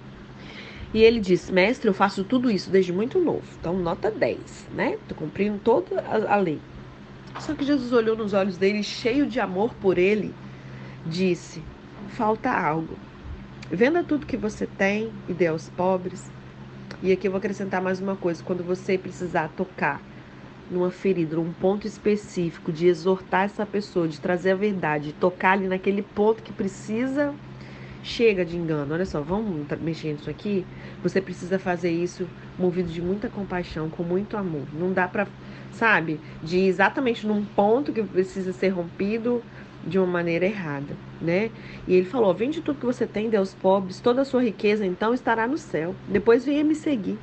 E 0.95 1.03
ele 1.03 1.21
diz: 1.21 1.51
Mestre, 1.51 1.89
eu 1.89 1.95
faço 1.95 2.25
tudo 2.25 2.51
isso 2.51 2.71
desde 2.71 2.93
muito 2.93 3.19
novo. 3.19 3.43
Então, 3.59 3.77
nota 3.77 4.11
10, 4.11 4.69
né? 4.75 4.97
Tô 5.09 5.15
cumprindo 5.15 5.59
toda 5.59 6.03
a 6.29 6.37
lei. 6.37 6.61
Só 7.41 7.55
que 7.55 7.65
Jesus 7.65 7.93
olhou 7.93 8.17
nos 8.17 8.33
olhos 8.33 8.57
dele, 8.57 8.83
cheio 8.83 9.27
de 9.27 9.41
amor 9.41 9.75
por 9.75 9.99
ele, 9.99 10.35
disse: 11.07 11.63
Falta 12.09 12.51
algo. 12.51 12.97
Venda 13.71 14.05
tudo 14.05 14.27
que 14.27 14.37
você 14.37 14.67
tem 14.67 15.13
e 15.29 15.33
dê 15.33 15.47
aos 15.47 15.69
pobres. 15.71 16.31
E 17.03 17.13
aqui 17.13 17.27
eu 17.27 17.33
vou 17.33 17.39
acrescentar 17.39 17.83
mais 17.83 18.01
uma 18.01 18.17
coisa: 18.17 18.43
quando 18.43 18.63
você 18.63 18.97
precisar 18.97 19.49
tocar 19.57 20.01
numa 20.71 20.91
ferida, 20.91 21.37
num 21.37 21.53
ponto 21.53 21.87
específico, 21.87 22.73
de 22.73 22.87
exortar 22.87 23.45
essa 23.45 23.67
pessoa, 23.67 24.09
de 24.09 24.21
trazer 24.21 24.53
a 24.53 24.57
verdade, 24.57 25.09
de 25.09 25.13
tocar 25.13 25.53
ali 25.53 25.69
naquele 25.69 26.03
ponto 26.03 26.43
que 26.43 26.53
precisa, 26.53 27.35
chega 28.03 28.45
de 28.45 28.57
engano. 28.57 28.95
Olha 28.95 29.05
só, 29.05 29.21
vamos 29.21 29.67
mexer 29.81 30.13
nisso 30.13 30.31
aqui. 30.31 30.65
Você 31.03 31.21
precisa 31.21 31.59
fazer 31.59 31.91
isso 31.91 32.27
movido 32.59 32.91
de 32.91 33.03
muita 33.03 33.29
compaixão, 33.29 33.91
com 33.91 34.03
muito 34.03 34.37
amor. 34.37 34.67
Não 34.73 34.93
dá 34.93 35.09
para, 35.09 35.27
sabe, 35.75 36.21
de 36.43 36.59
exatamente 36.61 37.27
num 37.27 37.45
ponto 37.45 37.93
que 37.93 38.03
precisa 38.03 38.53
ser 38.53 38.69
rompido 38.69 39.43
de 39.87 39.99
uma 39.99 40.07
maneira 40.07 40.47
errada, 40.47 40.97
né? 41.21 41.51
E 41.87 41.95
ele 41.95 42.07
falou: 42.07 42.33
vende 42.33 42.61
tudo 42.61 42.79
que 42.79 42.87
você 42.87 43.07
tem, 43.07 43.35
aos 43.37 43.55
pobres, 43.55 44.01
toda 44.01 44.23
a 44.23 44.25
sua 44.25 44.43
riqueza 44.43 44.87
então 44.87 45.13
estará 45.13 45.47
no 45.47 45.59
céu. 45.59 45.95
Depois 46.09 46.45
venha 46.45 46.65
me 46.65 46.75
seguir. 46.75 47.19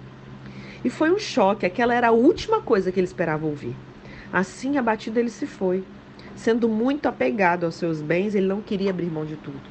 E 0.83 0.89
foi 0.89 1.11
um 1.11 1.19
choque, 1.19 1.65
aquela 1.65 1.93
era 1.93 2.09
a 2.09 2.11
última 2.11 2.61
coisa 2.61 2.91
que 2.91 2.99
ele 2.99 3.07
esperava 3.07 3.45
ouvir. 3.45 3.75
Assim, 4.33 4.77
abatido, 4.77 5.19
ele 5.19 5.29
se 5.29 5.45
foi. 5.45 5.83
Sendo 6.35 6.67
muito 6.67 7.07
apegado 7.07 7.65
aos 7.65 7.75
seus 7.75 8.01
bens, 8.01 8.33
ele 8.33 8.47
não 8.47 8.61
queria 8.61 8.89
abrir 8.89 9.11
mão 9.11 9.25
de 9.25 9.35
tudo. 9.35 9.61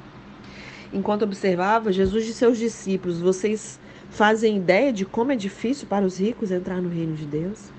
Enquanto 0.93 1.23
observava, 1.23 1.93
Jesus 1.93 2.27
disse 2.27 2.45
aos 2.45 2.59
discípulos: 2.59 3.21
Vocês 3.21 3.81
fazem 4.11 4.57
ideia 4.57 4.93
de 4.93 5.05
como 5.05 5.33
é 5.33 5.37
difícil 5.37 5.87
para 5.89 6.05
os 6.05 6.19
ricos 6.19 6.51
entrar 6.51 6.81
no 6.81 6.89
reino 6.89 7.15
de 7.15 7.27
Deus? 7.27 7.73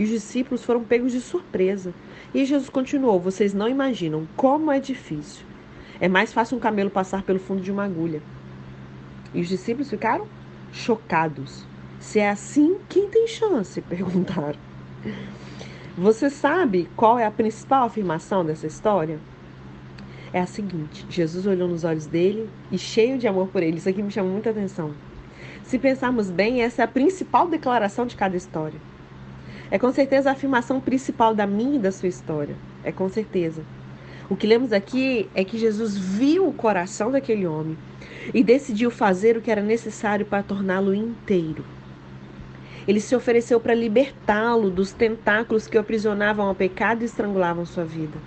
E 0.00 0.04
os 0.04 0.08
discípulos 0.08 0.64
foram 0.64 0.82
pegos 0.82 1.12
de 1.12 1.20
surpresa. 1.20 1.92
E 2.32 2.46
Jesus 2.46 2.70
continuou: 2.70 3.20
Vocês 3.20 3.52
não 3.52 3.68
imaginam 3.68 4.26
como 4.34 4.72
é 4.72 4.80
difícil. 4.80 5.44
É 6.00 6.08
mais 6.08 6.32
fácil 6.32 6.56
um 6.56 6.60
camelo 6.60 6.88
passar 6.88 7.22
pelo 7.22 7.38
fundo 7.38 7.60
de 7.60 7.70
uma 7.70 7.84
agulha. 7.84 8.22
E 9.34 9.42
os 9.42 9.48
discípulos 9.48 9.90
ficaram 9.90 10.26
chocados. 10.72 11.66
Se 11.98 12.18
é 12.18 12.30
assim, 12.30 12.78
quem 12.88 13.10
tem 13.10 13.26
chance? 13.26 13.78
Perguntaram. 13.92 14.58
Você 15.98 16.30
sabe 16.30 16.88
qual 16.96 17.18
é 17.18 17.26
a 17.26 17.30
principal 17.30 17.84
afirmação 17.84 18.42
dessa 18.42 18.66
história? 18.66 19.18
É 20.32 20.40
a 20.40 20.46
seguinte: 20.46 21.04
Jesus 21.10 21.46
olhou 21.46 21.68
nos 21.68 21.84
olhos 21.84 22.06
dele 22.06 22.48
e, 22.72 22.78
cheio 22.78 23.18
de 23.18 23.28
amor 23.28 23.48
por 23.48 23.62
ele, 23.62 23.76
isso 23.76 23.88
aqui 23.90 24.02
me 24.02 24.10
chama 24.10 24.30
muita 24.30 24.48
atenção. 24.48 24.94
Se 25.62 25.78
pensarmos 25.78 26.30
bem, 26.30 26.62
essa 26.62 26.80
é 26.80 26.84
a 26.86 26.88
principal 26.88 27.46
declaração 27.46 28.06
de 28.06 28.16
cada 28.16 28.34
história. 28.34 28.80
É 29.70 29.78
com 29.78 29.92
certeza 29.92 30.28
a 30.28 30.32
afirmação 30.32 30.80
principal 30.80 31.32
da 31.32 31.46
minha 31.46 31.76
e 31.76 31.78
da 31.78 31.92
sua 31.92 32.08
história. 32.08 32.56
É 32.82 32.90
com 32.90 33.08
certeza. 33.08 33.62
O 34.28 34.34
que 34.34 34.46
lemos 34.46 34.72
aqui 34.72 35.28
é 35.34 35.44
que 35.44 35.58
Jesus 35.58 35.96
viu 35.96 36.48
o 36.48 36.52
coração 36.52 37.10
daquele 37.10 37.46
homem 37.46 37.78
e 38.34 38.42
decidiu 38.42 38.90
fazer 38.90 39.36
o 39.36 39.40
que 39.40 39.50
era 39.50 39.62
necessário 39.62 40.26
para 40.26 40.42
torná-lo 40.42 40.94
inteiro. 40.94 41.64
Ele 42.86 43.00
se 43.00 43.14
ofereceu 43.14 43.60
para 43.60 43.74
libertá-lo 43.74 44.70
dos 44.70 44.92
tentáculos 44.92 45.68
que 45.68 45.76
o 45.76 45.80
aprisionavam 45.80 46.48
ao 46.48 46.54
pecado 46.54 47.02
e 47.02 47.04
estrangulavam 47.04 47.64
sua 47.64 47.84
vida. 47.84 48.18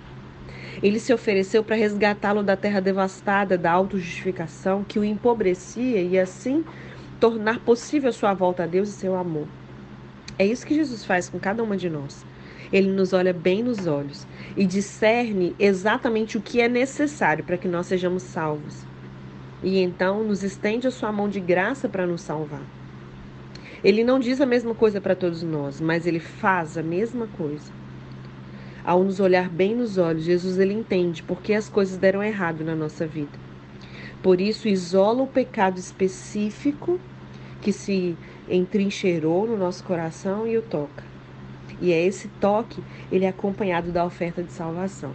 Ele 0.82 0.98
se 0.98 1.12
ofereceu 1.12 1.62
para 1.62 1.76
resgatá-lo 1.76 2.42
da 2.42 2.56
terra 2.56 2.80
devastada 2.80 3.58
da 3.58 3.70
autojustificação 3.70 4.84
que 4.84 4.98
o 4.98 5.04
empobrecia 5.04 6.00
e 6.00 6.18
assim 6.18 6.64
tornar 7.20 7.60
possível 7.60 8.12
sua 8.12 8.32
volta 8.32 8.64
a 8.64 8.66
Deus 8.66 8.88
e 8.88 8.92
seu 8.92 9.14
amor. 9.16 9.46
É 10.38 10.44
isso 10.44 10.66
que 10.66 10.74
Jesus 10.74 11.04
faz 11.04 11.28
com 11.28 11.38
cada 11.38 11.62
uma 11.62 11.76
de 11.76 11.88
nós. 11.88 12.24
Ele 12.72 12.90
nos 12.90 13.12
olha 13.12 13.32
bem 13.32 13.62
nos 13.62 13.86
olhos 13.86 14.26
e 14.56 14.66
discerne 14.66 15.54
exatamente 15.58 16.36
o 16.36 16.40
que 16.40 16.60
é 16.60 16.68
necessário 16.68 17.44
para 17.44 17.56
que 17.56 17.68
nós 17.68 17.86
sejamos 17.86 18.22
salvos. 18.24 18.84
E 19.62 19.78
então 19.78 20.24
nos 20.24 20.42
estende 20.42 20.86
a 20.86 20.90
sua 20.90 21.12
mão 21.12 21.28
de 21.28 21.40
graça 21.40 21.88
para 21.88 22.06
nos 22.06 22.22
salvar. 22.22 22.62
Ele 23.82 24.02
não 24.02 24.18
diz 24.18 24.40
a 24.40 24.46
mesma 24.46 24.74
coisa 24.74 25.00
para 25.00 25.14
todos 25.14 25.42
nós, 25.42 25.80
mas 25.80 26.06
ele 26.06 26.18
faz 26.18 26.76
a 26.76 26.82
mesma 26.82 27.26
coisa. 27.28 27.70
Ao 28.84 29.04
nos 29.04 29.20
olhar 29.20 29.48
bem 29.48 29.74
nos 29.74 29.96
olhos, 29.96 30.24
Jesus 30.24 30.58
ele 30.58 30.74
entende 30.74 31.22
por 31.22 31.40
que 31.40 31.54
as 31.54 31.68
coisas 31.68 31.96
deram 31.96 32.22
errado 32.22 32.64
na 32.64 32.74
nossa 32.74 33.06
vida. 33.06 33.38
Por 34.22 34.40
isso, 34.40 34.68
isola 34.68 35.22
o 35.22 35.26
pecado 35.26 35.78
específico 35.78 36.98
que 37.60 37.72
se 37.72 38.16
entrincheirou 38.48 39.46
no 39.46 39.56
nosso 39.56 39.82
coração 39.84 40.46
e 40.46 40.56
o 40.56 40.62
toca. 40.62 41.04
E 41.80 41.92
é 41.92 42.04
esse 42.04 42.28
toque, 42.40 42.82
ele 43.10 43.24
é 43.24 43.28
acompanhado 43.28 43.90
da 43.90 44.04
oferta 44.04 44.42
de 44.42 44.52
salvação. 44.52 45.12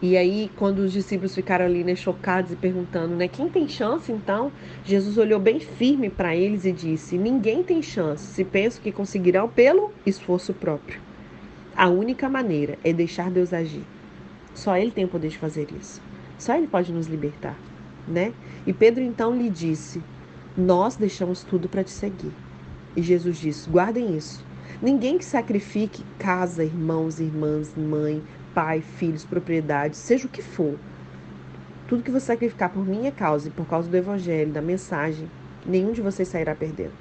E 0.00 0.14
aí, 0.14 0.50
quando 0.56 0.80
os 0.80 0.92
discípulos 0.92 1.34
ficaram 1.34 1.64
ali, 1.64 1.82
né, 1.82 1.94
chocados 1.94 2.52
e 2.52 2.56
perguntando, 2.56 3.16
né, 3.16 3.28
quem 3.28 3.48
tem 3.48 3.66
chance 3.66 4.12
então? 4.12 4.52
Jesus 4.84 5.16
olhou 5.16 5.40
bem 5.40 5.58
firme 5.58 6.10
para 6.10 6.36
eles 6.36 6.66
e 6.66 6.72
disse: 6.72 7.16
Ninguém 7.16 7.62
tem 7.62 7.80
chance 7.80 8.24
se 8.24 8.44
pensam 8.44 8.82
que 8.82 8.92
conseguirão 8.92 9.48
pelo 9.48 9.90
esforço 10.04 10.52
próprio. 10.52 11.00
A 11.74 11.88
única 11.88 12.28
maneira 12.28 12.78
é 12.84 12.92
deixar 12.92 13.30
Deus 13.30 13.54
agir. 13.54 13.84
Só 14.54 14.76
Ele 14.76 14.90
tem 14.90 15.06
o 15.06 15.08
poder 15.08 15.28
de 15.28 15.38
fazer 15.38 15.68
isso. 15.78 16.00
Só 16.38 16.54
Ele 16.54 16.66
pode 16.66 16.92
nos 16.92 17.06
libertar, 17.06 17.58
né? 18.06 18.34
E 18.66 18.72
Pedro 18.74 19.02
então 19.02 19.34
lhe 19.34 19.48
disse: 19.48 20.02
Nós 20.56 20.96
deixamos 20.96 21.42
tudo 21.42 21.68
para 21.68 21.84
te 21.84 21.90
seguir. 21.90 22.32
E 22.96 23.02
Jesus 23.02 23.36
disse: 23.36 23.68
Guardem 23.68 24.16
isso. 24.16 24.44
Ninguém 24.80 25.18
que 25.18 25.24
sacrifique 25.24 26.02
casa, 26.18 26.64
irmãos, 26.64 27.20
irmãs, 27.20 27.74
mãe, 27.76 28.22
pai, 28.54 28.80
filhos, 28.80 29.24
propriedades, 29.24 29.98
seja 29.98 30.26
o 30.26 30.30
que 30.30 30.42
for. 30.42 30.78
Tudo 31.86 32.02
que 32.02 32.10
você 32.10 32.26
sacrificar 32.26 32.70
por 32.70 32.86
minha 32.86 33.12
causa 33.12 33.48
e 33.48 33.50
por 33.50 33.66
causa 33.66 33.88
do 33.88 33.96
evangelho, 33.96 34.50
da 34.50 34.62
mensagem, 34.62 35.30
nenhum 35.64 35.92
de 35.92 36.00
vocês 36.00 36.28
sairá 36.28 36.54
perdendo. 36.54 36.92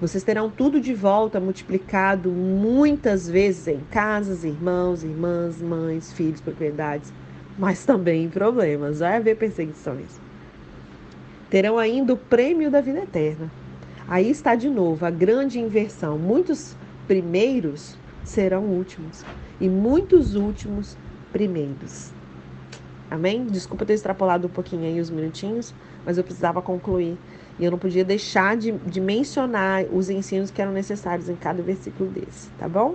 Vocês 0.00 0.24
terão 0.24 0.50
tudo 0.50 0.80
de 0.80 0.94
volta 0.94 1.38
multiplicado 1.38 2.30
muitas 2.30 3.28
vezes 3.28 3.68
em 3.68 3.80
casas, 3.90 4.42
irmãos, 4.42 5.04
irmãs, 5.04 5.60
mães, 5.60 6.12
filhos, 6.14 6.40
propriedades, 6.40 7.12
mas 7.58 7.84
também 7.84 8.24
em 8.24 8.30
problemas. 8.30 9.00
Vai 9.00 9.18
haver 9.18 9.36
perseguições. 9.36 10.18
Terão 11.50 11.78
ainda 11.78 12.14
o 12.14 12.16
prêmio 12.16 12.70
da 12.70 12.80
vida 12.80 13.00
eterna. 13.00 13.50
Aí 14.06 14.30
está 14.30 14.54
de 14.54 14.70
novo 14.70 15.04
a 15.04 15.10
grande 15.10 15.58
inversão. 15.58 16.16
Muitos 16.16 16.76
primeiros 17.08 17.96
serão 18.24 18.64
últimos 18.64 19.24
e 19.60 19.68
muitos 19.68 20.36
últimos 20.36 20.96
primeiros. 21.32 22.12
Amém? 23.10 23.46
Desculpa 23.46 23.84
ter 23.84 23.94
extrapolado 23.94 24.46
um 24.46 24.50
pouquinho 24.50 24.84
aí 24.84 25.00
os 25.00 25.10
minutinhos, 25.10 25.74
mas 26.06 26.16
eu 26.16 26.22
precisava 26.22 26.62
concluir. 26.62 27.18
E 27.58 27.64
eu 27.64 27.70
não 27.70 27.78
podia 27.78 28.04
deixar 28.04 28.56
de, 28.56 28.70
de 28.70 29.00
mencionar 29.00 29.84
os 29.92 30.08
ensinos 30.08 30.50
que 30.50 30.62
eram 30.62 30.72
necessários 30.72 31.28
em 31.28 31.34
cada 31.34 31.62
versículo 31.62 32.08
desse, 32.08 32.48
tá 32.50 32.68
bom? 32.68 32.94